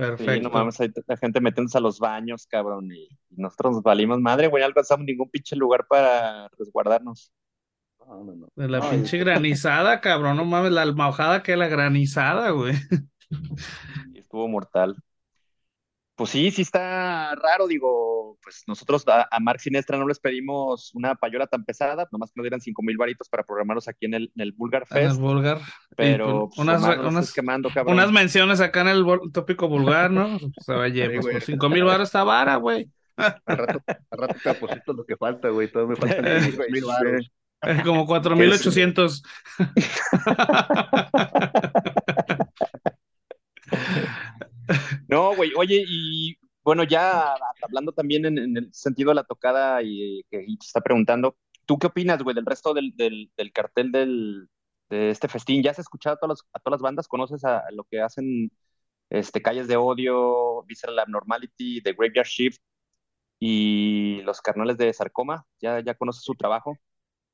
[0.00, 0.32] Perfecto.
[0.32, 3.82] Sí, no mames, hay la gente metiéndose a los baños, cabrón, y, y nosotros nos
[3.82, 7.32] valimos madre, güey, no alcanzamos ningún pinche lugar para resguardarnos.
[8.00, 8.48] No, no, no.
[8.56, 12.74] De la No, y- pinche granizada, cabrón, no mames, la almojada que la granizada, güey.
[14.14, 14.96] Y estuvo mortal
[16.20, 20.94] pues sí, sí está raro, digo, pues nosotros a, a Mark Sinestra no les pedimos
[20.94, 24.12] una payola tan pesada, nomás que nos dieran cinco mil varitos para programarlos aquí en
[24.12, 25.18] el, en el Bulgar Fest.
[25.18, 25.58] En el
[25.96, 30.28] Pero pues, unas, unas, quemando, unas, menciones acá en el tópico vulgar, ¿no?
[30.40, 32.90] Pues, se va a llevar, pues, 5 mil varos está vara, güey.
[33.16, 34.34] Al rato, al rato
[34.84, 36.22] te lo que falta, güey, todo me faltan
[36.70, 37.32] mil varos.
[37.62, 39.22] Eh, como 4.800.
[45.08, 50.22] No, güey, oye, y bueno, ya hablando también en, el sentido de la tocada y
[50.30, 54.48] que te está preguntando, ¿tú qué opinas, güey, del resto del, del, cartel del,
[54.88, 55.62] de este festín?
[55.62, 57.08] ¿Ya has escuchado a todas, las- a todas las bandas?
[57.08, 58.50] ¿Conoces a, lo que hacen
[59.10, 62.60] este, Calles de Odio, Visceral Abnormality, The Graveyard Shift
[63.40, 65.46] y los carnales de Sarcoma?
[65.60, 66.76] ¿Ya, ya conoces su trabajo?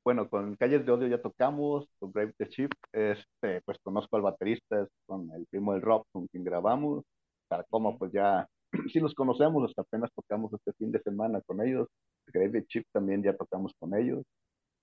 [0.05, 4.23] Bueno, con Calles de Odio ya tocamos, con Grave the Ship, este, pues conozco al
[4.23, 7.05] baterista, es con el primo del rock con quien grabamos.
[7.49, 8.47] Sarcoma, pues ya,
[8.93, 11.89] sí los conocemos, hasta apenas tocamos este fin de semana con ellos.
[12.29, 14.25] Grave the Ship también ya tocamos con ellos,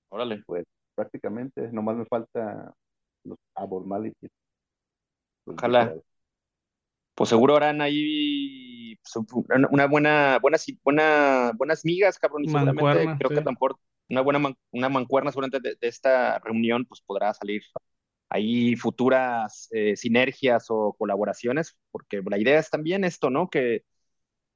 [0.09, 0.43] Órale.
[0.45, 2.73] pues prácticamente, nomás me falta
[3.25, 4.31] los Abnormalities.
[5.45, 5.93] Los Ojalá.
[7.15, 9.25] Pues seguro harán ahí pues,
[9.71, 13.35] una buena, buenas, buena, buenas migas, cabrón, y seguramente creo sí.
[13.35, 13.75] que mejor
[14.09, 17.61] una buena man- una mancuerna seguramente de, de esta reunión, pues podrá salir
[18.33, 23.49] ahí futuras eh, sinergias o colaboraciones, porque la idea es también esto, ¿no?
[23.49, 23.83] Que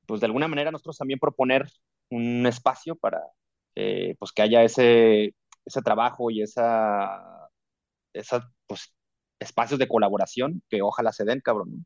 [0.08, 1.68] pues de alguna manera nosotros también proponer
[2.10, 3.22] un espacio para
[3.76, 7.50] eh, pues que haya ese, ese trabajo y esa,
[8.14, 8.94] esa, pues,
[9.40, 11.86] espacios de colaboración que ojalá se den, cabrón.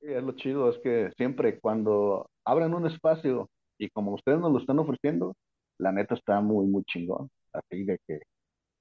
[0.00, 4.52] Sí, es lo chido, es que siempre cuando abren un espacio y como ustedes nos
[4.52, 5.34] lo están ofreciendo,
[5.78, 7.30] la neta está muy, muy chingón.
[7.52, 8.20] Así de que,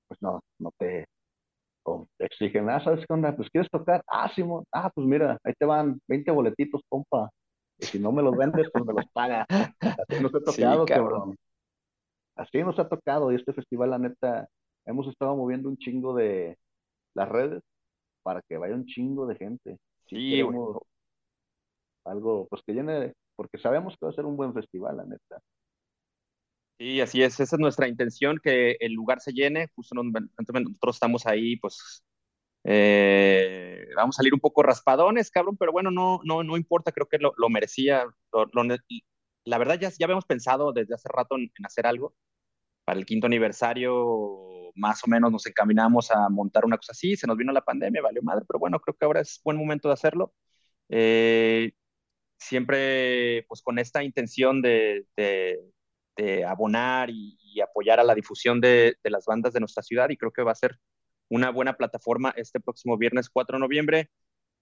[0.08, 1.06] pues no, no te,
[1.84, 3.36] o exigen, ah, ¿sabes qué onda?
[3.36, 7.30] Pues quieres tocar, ah, Simón, ah, pues mira, ahí te van 20 boletitos, compa.
[7.80, 9.46] Y si no me los vendes, pues me los paga.
[9.50, 11.20] Así nos ha Sí, tocado, cabrón.
[11.20, 11.36] cabrón.
[12.36, 13.32] Así nos ha tocado.
[13.32, 14.48] Y este festival, la neta,
[14.86, 16.58] hemos estado moviendo un chingo de
[17.16, 17.62] las redes
[18.24, 19.78] para que vaya un chingo de gente.
[20.08, 20.42] Sí, Sí,
[22.06, 25.40] algo, pues que llene, porque sabemos que va a ser un buen festival, la neta.
[26.82, 30.96] Sí, así es, esa es nuestra intención, que el lugar se llene, justo nos- nosotros
[30.96, 32.04] estamos ahí, pues
[32.66, 37.08] eh, vamos a salir un poco raspadones, cabrón, pero bueno, no, no, no importa, creo
[37.10, 38.06] que lo, lo merecía.
[38.34, 38.78] lo- lo
[39.46, 42.16] la verdad ya, ya habíamos pensado desde hace rato en, en hacer algo.
[42.86, 47.28] Para el quinto aniversario, más o menos nos encaminamos a montar una cosa así, se
[47.28, 49.94] nos vino la pandemia, valió madre, pero bueno, creo que ahora es buen momento de
[49.94, 50.34] hacerlo.
[50.90, 51.74] Eh,
[52.38, 55.60] siempre pues con esta intención de, de,
[56.16, 60.10] de abonar y, y, apoyar a la difusión de, de, las bandas de nuestra ciudad
[60.10, 60.78] y creo que va a ser
[61.30, 64.10] una buena plataforma este próximo viernes 4 de noviembre.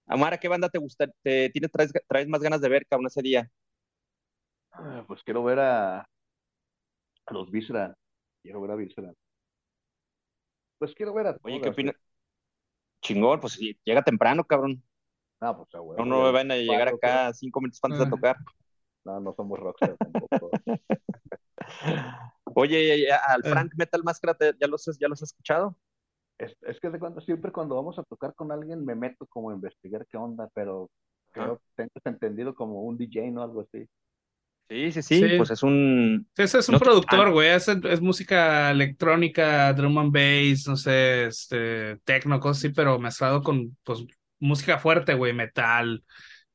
[0.05, 1.07] Amara, ¿qué banda te gusta?
[1.23, 3.49] ¿Te tienes, traes, traes más ganas de ver, cabrón, ese día?
[4.71, 7.95] Ah, Pues quiero ver a, a los Visceral.
[8.41, 9.15] Quiero ver a Visceral.
[10.77, 11.45] Pues quiero ver a todas.
[11.45, 11.95] Oye, ¿qué opinas?
[13.01, 14.83] Chingón, pues llega temprano, cabrón.
[15.41, 18.09] Ah, pues a huevo, no, no van a llegar acá cinco minutos antes de Ah.
[18.09, 18.37] tocar.
[19.05, 20.51] No, no somos rockstar tampoco.
[22.55, 23.49] Oye, al Eh.
[23.49, 25.77] Frank Metal Máscara, ¿te- ¿ya los, has- ¿ya los has escuchado?
[26.37, 29.49] Es, es que de cuando, siempre cuando vamos a tocar con alguien me meto como
[29.49, 30.89] a investigar qué onda, pero
[31.31, 33.43] creo que tengo entendido como un DJ, ¿no?
[33.43, 33.85] Algo así.
[34.69, 35.37] Sí, sí, sí, Sí.
[35.37, 36.27] pues es un...
[36.37, 37.31] Ese es un No, productor, ah.
[37.31, 37.49] güey.
[37.49, 43.41] Es, es música electrónica, drum and bass, no sé, este, tecno, cosas así, pero mezclado
[43.41, 44.05] con, pues,
[44.39, 46.03] música fuerte, güey, metal,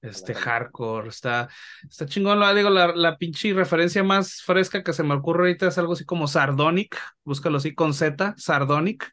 [0.04, 1.08] este, hardcore.
[1.08, 1.48] Está,
[1.88, 2.40] está chingón.
[2.40, 5.94] Lo digo, la, la pinche referencia más fresca que se me ocurre ahorita es algo
[5.94, 6.96] así como Sardonic.
[7.24, 9.10] Búscalo así con Z, Sardonic.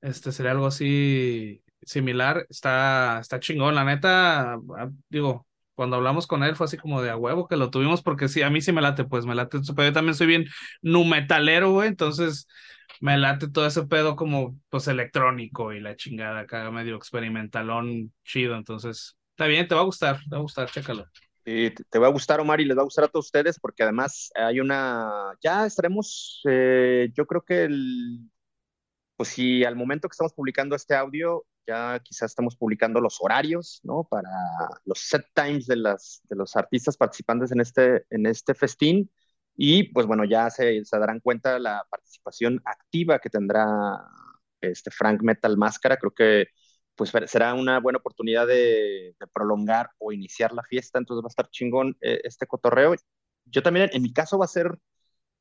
[0.00, 2.46] Este sería algo así similar.
[2.50, 4.54] Está, está chingón, la neta.
[4.54, 8.02] ah, Digo, cuando hablamos con él fue así como de a huevo que lo tuvimos
[8.02, 9.58] porque sí, a mí sí me late, pues me late.
[9.74, 10.46] Pero yo también soy bien
[10.82, 12.48] nu metalero, güey, entonces
[13.00, 18.56] me late todo ese pedo como pues electrónico y la chingada acá medio experimentalón chido,
[18.56, 21.06] entonces está bien, te va a gustar, te va a gustar, chécalo.
[21.44, 23.82] Sí, te, va a gustar, Omar, y les va a gustar a todos ustedes, porque
[23.82, 25.34] además hay una.
[25.42, 28.30] Ya estaremos, eh, yo creo que el
[29.16, 33.80] pues si al momento que estamos publicando este audio, ya quizás estamos publicando los horarios,
[33.82, 34.04] ¿no?
[34.04, 34.28] Para
[34.84, 39.10] los set times de, las, de los artistas participantes en este, en este festín.
[39.56, 43.64] Y pues bueno, ya se, se darán cuenta de la participación activa que tendrá
[44.60, 45.96] este Frank Metal Máscara.
[45.96, 46.48] Creo que
[46.96, 51.34] pues será una buena oportunidad de, de, prolongar o iniciar la fiesta, entonces va a
[51.34, 52.94] estar chingón eh, este cotorreo.
[53.44, 54.78] Yo también, en mi caso, va a ser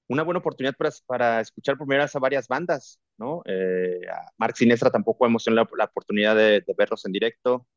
[0.08, 3.42] una buena oportunidad para, para escuchar por primera vez a varias bandas, ¿no?
[3.46, 7.68] Eh, a Mark Sinestra tampoco hemos tenido la, la oportunidad de, de, verlos en directo,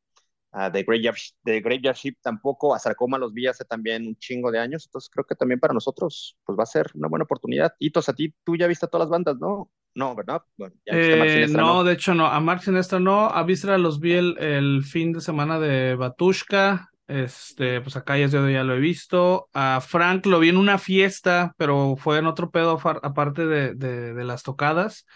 [0.51, 4.51] a The Graveyard, The Graveyard Ship tampoco, a Sarcoma los vi hace también un chingo
[4.51, 7.73] de años, entonces creo que también para nosotros pues va a ser una buena oportunidad.
[7.79, 9.71] Hitos, a ti, tú ya viste a todas las bandas, ¿no?
[9.95, 10.41] No, ¿verdad?
[10.55, 13.99] Bueno, ya eh, no, no, de hecho no, a Mark Sinestra no, a Vistra los
[13.99, 18.79] vi el, el fin de semana de Batushka, este, pues acá ya, ya lo he
[18.79, 19.49] visto.
[19.53, 24.13] A Frank lo vi en una fiesta, pero fue en otro pedo aparte de, de,
[24.13, 25.07] de, las tocadas.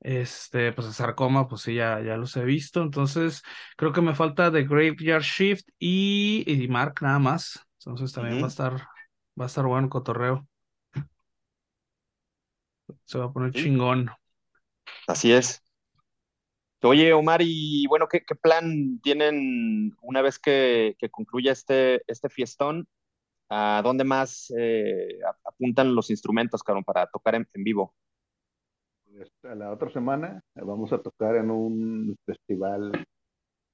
[0.00, 2.82] Este, pues a Sarcoma, pues sí, ya, ya los he visto.
[2.82, 3.42] Entonces,
[3.78, 7.58] creo que me falta The Graveyard Shift y, y Mark nada más.
[7.78, 8.42] Entonces también uh -huh.
[8.42, 8.72] va a estar,
[9.40, 10.46] va a estar bueno cotorreo.
[13.04, 13.64] Se va a poner sí.
[13.64, 14.10] chingón.
[15.06, 15.62] Así es.
[16.82, 22.28] Oye, Omar, y bueno, ¿qué, qué plan tienen una vez que, que concluya este, este
[22.28, 22.86] fiestón?
[23.48, 27.94] ¿A dónde más eh, apuntan los instrumentos, cabrón, para tocar en, en vivo?
[29.04, 32.92] Pues, la otra semana vamos a tocar en un festival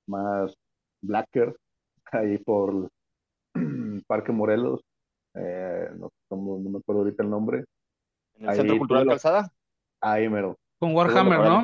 [0.07, 0.53] más
[1.01, 1.57] blacker,
[2.13, 2.89] ahí por
[4.07, 4.81] Parque Morelos,
[5.35, 7.65] eh, no, no, me acuerdo ahorita el nombre.
[8.39, 9.11] ¿En el ahí Centro Cultural lo...
[9.11, 9.53] Calzada?
[10.01, 10.57] Ahí mero.
[10.79, 11.63] Con Warhammer, ¿no?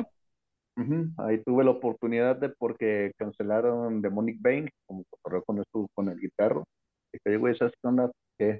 [0.77, 1.13] Uh -huh.
[1.17, 6.19] Ahí tuve la oportunidad de porque cancelaron Demonic Bane, como corrió con esto con el
[6.19, 6.65] guitarro.
[7.13, 8.11] Y que güey, ¿sabes qué onda?
[8.37, 8.59] ¿Qué?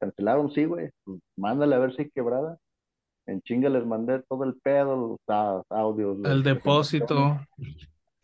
[0.00, 0.50] ¿Cancelaron?
[0.52, 0.90] Sí, güey.
[1.04, 2.56] Pues, mándale a ver si hay quebrada.
[3.26, 6.16] En chinga les mandé todo el pedo, los audios.
[6.24, 7.38] El depósito.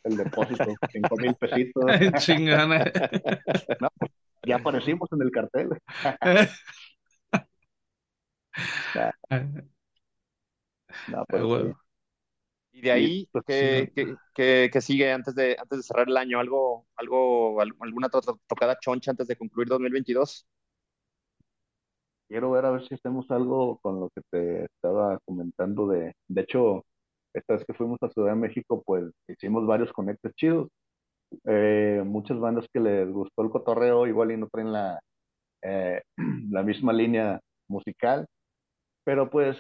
[0.03, 1.85] El depósito, cinco mil pesitos.
[2.21, 2.85] Chingana.
[3.81, 4.11] no, pues,
[4.47, 5.69] ya aparecimos en el cartel.
[11.09, 11.79] no, pues, bueno.
[12.73, 14.17] Y de ahí, pues, ¿qué, sí.
[14.35, 16.41] ¿qué, qué, sigue antes de, antes de cerrar el año?
[16.41, 20.47] ¿Algo, algo, alguna to tocada choncha antes de concluir 2022?
[22.29, 26.41] Quiero ver a ver si hacemos algo con lo que te estaba comentando de, de
[26.41, 26.85] hecho,
[27.33, 30.69] esta vez que fuimos a Ciudad de México, pues hicimos varios conectes chidos.
[31.45, 35.01] Eh, muchas bandas que les gustó el cotorreo, igual y no traen la,
[35.63, 36.03] eh,
[36.51, 38.27] la misma línea musical,
[39.05, 39.59] pero pues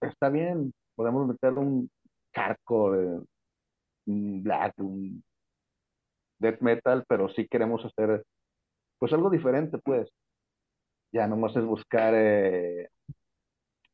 [0.00, 1.90] está bien, podemos meter un,
[2.34, 3.20] hardcore,
[4.06, 5.22] un black, un
[6.38, 8.24] death metal, pero sí queremos hacer
[8.98, 10.08] pues algo diferente, pues.
[11.12, 12.90] Ya nomás es buscar eh,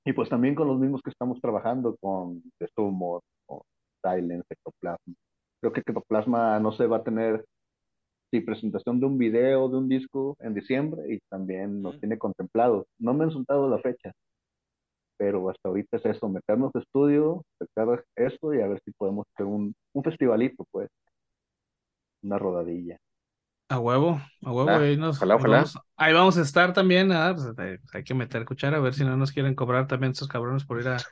[0.04, 3.60] y pues también con los mismos que estamos trabajando con The Sumo, con
[4.02, 5.14] Silence, Ectoplasma.
[5.60, 7.44] Creo que Ectoplasma no se va a tener
[8.42, 12.86] presentación de un video, de un disco en diciembre y también nos tiene contemplado.
[12.98, 14.12] No me han soltado la fecha,
[15.18, 19.26] pero hasta ahorita es eso, meternos de estudio, sacar esto y a ver si podemos
[19.34, 20.90] hacer un, un festivalito, pues,
[22.24, 22.98] una rodadilla.
[23.68, 25.46] A huevo, a huevo, Ah, ahí, nos, ojalá, ahí ojalá.
[25.46, 28.94] Vamos, ahí vamos a estar también, ah, pues, eh, hay que meter cuchara a ver
[28.94, 31.08] si no nos quieren cobrar también esos cabrones por ir a,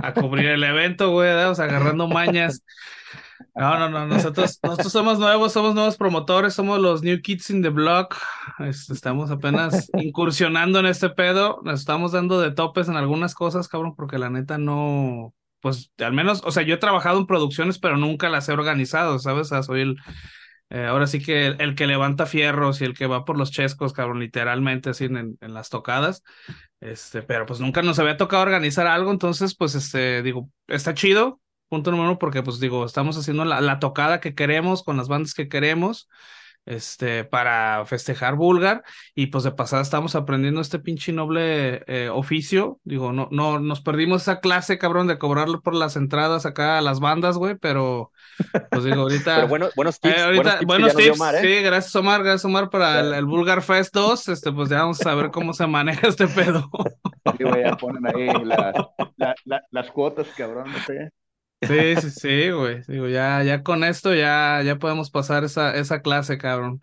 [0.00, 2.62] a cubrir el evento, güey, o sea, agarrando mañas.
[3.54, 7.62] No, no, no, nosotros, nosotros somos nuevos, somos nuevos promotores, somos los New Kids in
[7.62, 8.16] the Block,
[8.58, 13.94] estamos apenas incursionando en este pedo, nos estamos dando de topes en algunas cosas, cabrón,
[13.94, 17.96] porque la neta no, pues al menos, o sea, yo he trabajado en producciones, pero
[17.96, 19.42] nunca las he organizado, ¿sabes?
[19.42, 19.96] O sea, soy el,
[20.70, 23.50] eh, ahora sí que el, el, que levanta fierros y el que va por los
[23.50, 26.22] chescos, cabrón, literalmente así en, en las tocadas,
[26.80, 31.40] este, pero pues nunca nos había tocado organizar algo, entonces, pues, este, digo, está chido,
[31.74, 35.08] punto número uno, porque pues digo, estamos haciendo la, la, tocada que queremos con las
[35.08, 36.08] bandas que queremos,
[36.66, 42.78] este, para festejar Vulgar, y pues de pasada estamos aprendiendo este pinche noble eh, oficio,
[42.84, 46.80] digo, no, no, nos perdimos esa clase, cabrón, de cobrarlo por las entradas acá a
[46.80, 48.12] las bandas, güey, pero
[48.70, 49.34] pues digo, ahorita...
[49.34, 51.40] Pero bueno, buenos tips, eh, ahorita, buenos tips, buenos tips Omar, ¿eh?
[51.40, 55.04] sí, gracias Omar, gracias Omar para el, el, Vulgar Fest 2, este, pues ya vamos
[55.04, 56.70] a ver cómo se maneja este pedo.
[57.36, 58.72] Sí, güey, ya ponen ahí la,
[59.16, 61.10] la, la, las cuotas, cabrón, no sé.
[61.66, 62.82] Sí, sí, sí, güey.
[62.86, 66.80] Digo, ya, ya con esto ya, ya podemos pasar esa, esa clase, cabrón.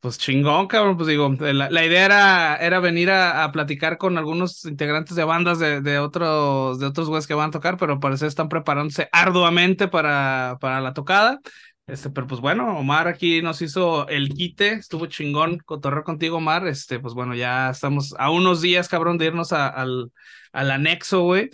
[0.00, 0.96] Pues chingón, cabrón.
[0.96, 5.24] Pues digo, la, la idea era, era venir a, a, platicar con algunos integrantes de
[5.24, 9.08] bandas de, de otros, de otros güeyes que van a tocar, pero parece están preparándose
[9.12, 11.40] arduamente para, para la tocada.
[11.86, 16.66] Este, pero pues bueno, Omar aquí nos hizo el quite, estuvo chingón cotorreo contigo, Omar.
[16.68, 20.12] Este, pues bueno, ya estamos a unos días, cabrón, de irnos a, al,
[20.52, 21.50] al anexo, güey.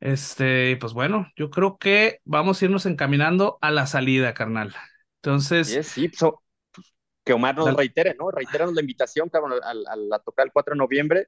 [0.00, 4.74] Este, pues bueno, yo creo que vamos a irnos encaminando a la salida, carnal.
[5.22, 5.68] Entonces.
[5.68, 6.92] Sí, sí, pues,
[7.24, 8.30] que Omar nos reitere, ¿no?
[8.30, 11.26] Reiterenos la invitación, cabrón, a, a, la tocar el 4 de noviembre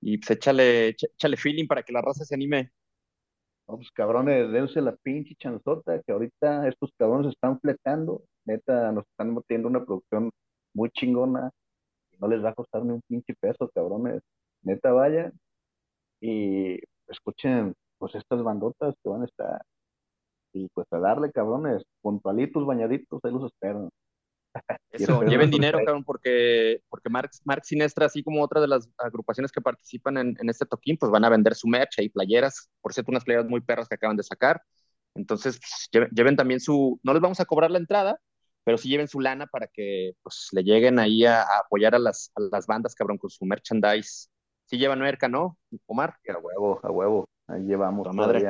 [0.00, 2.70] y pues échale, échale feeling para que la raza se anime.
[3.66, 9.04] No, pues cabrones, dense la pinche chanzota, que ahorita estos cabrones están fletando, neta, nos
[9.06, 10.30] están metiendo una producción
[10.74, 11.50] muy chingona,
[12.18, 14.22] no les va a costar ni un pinche peso, cabrones,
[14.62, 15.32] neta vaya
[16.20, 19.62] y escuchen pues estas bandotas que van a estar
[20.52, 23.88] y pues a darle cabrones, puntualitos, bañaditos, ahí los esperan.
[24.90, 29.52] Eso, lleven dinero, cabrón, porque, porque Mark, Mark Sinestra, así como otras de las agrupaciones
[29.52, 32.92] que participan en, en, este toquín, pues van a vender su merch y playeras, por
[32.92, 34.62] cierto, unas playeras muy perras que acaban de sacar.
[35.14, 38.18] Entonces, pues, lleven, lleven, también su, no les vamos a cobrar la entrada,
[38.64, 41.98] pero sí lleven su lana para que pues le lleguen ahí a, a apoyar a
[41.98, 44.28] las, a las bandas, cabrón, con su merchandise.
[44.66, 46.16] Sí llevan merca, ¿no, Omar?
[46.28, 48.48] A huevo, a huevo, ahí llevamos la madre.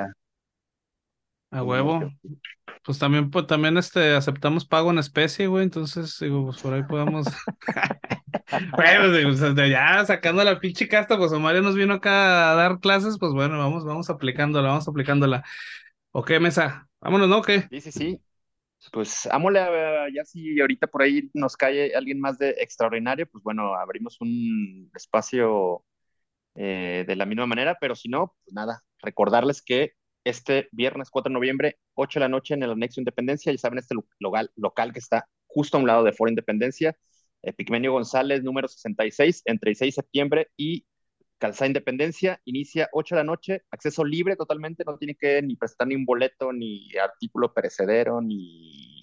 [1.51, 2.01] A huevo.
[2.84, 5.64] Pues también, pues también este, aceptamos pago en especie, güey.
[5.64, 7.26] Entonces, digo, pues por ahí podemos.
[8.76, 13.16] bueno, pues, ya sacando la pinche casta, pues Omar nos vino acá a dar clases,
[13.18, 15.42] pues bueno, vamos, vamos aplicándola, vamos aplicándola.
[16.12, 17.38] Ok, mesa, vámonos, ¿no?
[17.38, 17.66] ¿O qué?
[17.70, 18.20] Sí, sí, sí.
[18.92, 19.61] Pues ámole,
[20.14, 24.90] ya si ahorita por ahí nos cae alguien más de extraordinario, pues bueno, abrimos un
[24.94, 25.84] espacio
[26.61, 29.93] eh, de la misma manera, pero si no, pues nada, recordarles que
[30.25, 33.53] este viernes 4 de noviembre, 8 de la noche en el Anexo Independencia.
[33.53, 36.97] Ya saben, este local, local que está justo a un lado de Foro Independencia.
[37.43, 40.85] Eh, Pigmenio González, número 66, entre 6 de septiembre y
[41.39, 42.41] Calzada Independencia.
[42.45, 46.05] Inicia 8 de la noche, acceso libre totalmente, no tiene que ni presentar ni un
[46.05, 49.03] boleto, ni artículo perecedero, ni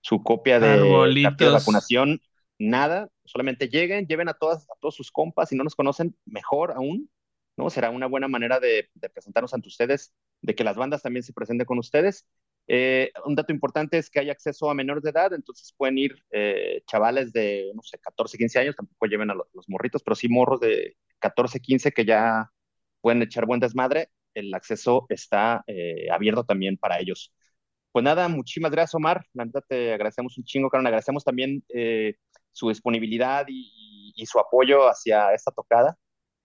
[0.00, 2.20] su copia de, de vacunación,
[2.58, 3.08] nada.
[3.24, 7.10] Solamente lleguen, lleven a, todas, a todos sus compas, si no nos conocen, mejor aún,
[7.58, 7.70] ¿no?
[7.70, 11.66] Será una buena manera de, presentarnos ante ustedes, de que las bandas también se presenten
[11.66, 12.26] con ustedes.
[12.68, 16.22] Eh, un dato importante es que hay acceso a menores de edad, entonces pueden ir
[16.30, 20.28] eh, chavales de, no sé, 14, 15 años, tampoco lleven a los, morritos, pero sí
[20.28, 22.50] morros de 14, 15 que ya
[23.00, 27.32] pueden echar buen desmadre, el acceso está eh, abierto también para ellos.
[27.90, 29.26] Pues nada, muchísimas gracias, Omar.
[29.32, 30.86] La verdad te agradecemos un chingo, Carmen.
[30.86, 31.64] Agradecemos también
[32.52, 35.96] su disponibilidad y, y, su apoyo hacia esta tocada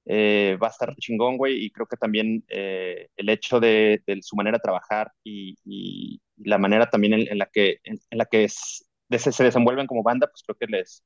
[0.05, 4.21] eh, va a estar chingón, güey, y creo que también eh, el hecho de, de,
[4.21, 8.17] su manera de trabajar y, y la manera también en, en la que, en, en
[8.17, 11.03] la que es, de, se desenvuelven como banda, pues creo que les,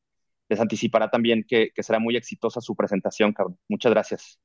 [0.49, 3.57] les anticipará también que, que, será muy exitosa su presentación, cabrón.
[3.69, 4.39] Muchas gracias.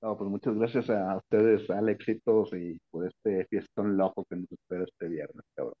[0.00, 4.50] No, pues muchas gracias a ustedes, al éxitos y por este fiestón loco que nos
[4.52, 5.74] espera este viernes, cabrón.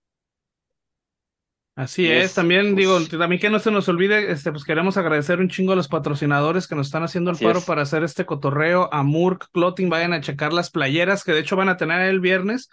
[1.78, 4.96] Así es, es también pues, digo, también que no se nos olvide, este, pues queremos
[4.96, 7.64] agradecer un chingo a los patrocinadores que nos están haciendo el paro es.
[7.64, 11.54] para hacer este cotorreo, a Murk Clothing, vayan a checar las playeras que de hecho
[11.54, 12.68] van a tener el viernes,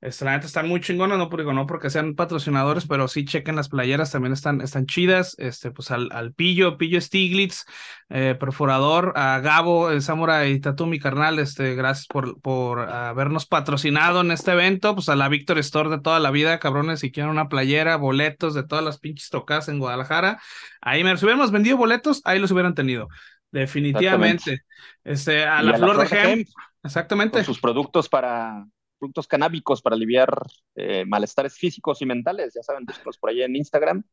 [0.00, 3.56] este, la neta están muy chingonas, no, digo, no porque sean patrocinadores, pero sí chequen
[3.56, 7.64] las playeras, también están, están chidas, este, pues al, al Pillo, Pillo Stiglitz,
[8.10, 14.20] eh, Perforador, a Gabo, el Samurai Tatu, mi carnal, este, gracias por, por habernos patrocinado
[14.20, 17.30] en este evento, pues a la Victor Store de toda la vida, cabrones, si quieren
[17.30, 20.40] una playera, boletos de todas las pinches tocadas en Guadalajara,
[20.82, 23.08] ahí me, si hubiéramos vendido boletos, ahí los hubieran tenido.
[23.50, 24.60] Definitivamente.
[25.02, 26.44] Este, a la, a flor, la flor, de Gem,
[26.82, 27.38] exactamente.
[27.38, 28.66] Con sus productos para
[28.98, 30.30] productos canábicos para aliviar
[30.74, 32.54] eh, malestares físicos y mentales.
[32.54, 34.04] Ya saben, búsquenlos por ahí en Instagram.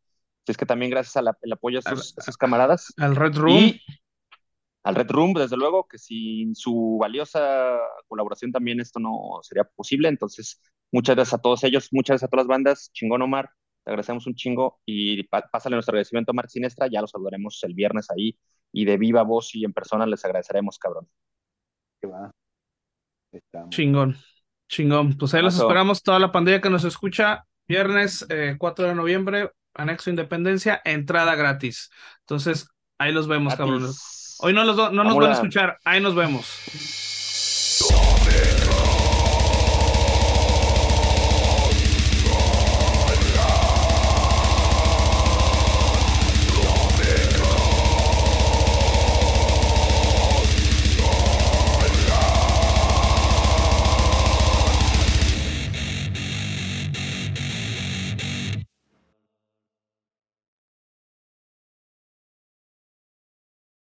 [0.45, 2.93] Es que también gracias al apoyo de sus, a sus, camaradas.
[2.97, 3.57] Al Red Room.
[3.57, 3.81] Y
[4.83, 7.77] al Red Room, desde luego, que sin su valiosa
[8.07, 10.09] colaboración también esto no sería posible.
[10.09, 10.61] Entonces,
[10.91, 12.91] muchas gracias a todos ellos, muchas gracias a todas las bandas.
[12.91, 13.49] Chingón, Omar.
[13.83, 16.87] Te agradecemos un chingo y pásale nuestro agradecimiento a Marc Sinestra.
[16.87, 18.37] Ya los saludaremos el viernes ahí
[18.71, 21.07] y de viva voz y en persona les agradeceremos, cabrón.
[22.01, 22.31] ¿Qué va?
[23.31, 23.69] Estamos.
[23.69, 24.17] Chingón.
[24.73, 25.17] Chingón.
[25.17, 27.45] Pues ahí los esperamos, toda la pandilla que nos escucha.
[27.67, 31.91] Viernes eh, 4 de noviembre, Anexo Independencia, entrada gratis.
[32.21, 32.67] Entonces,
[32.97, 34.37] ahí los vemos, cabrones.
[34.39, 37.02] Hoy no, los, no nos van a escuchar, ahí nos vemos.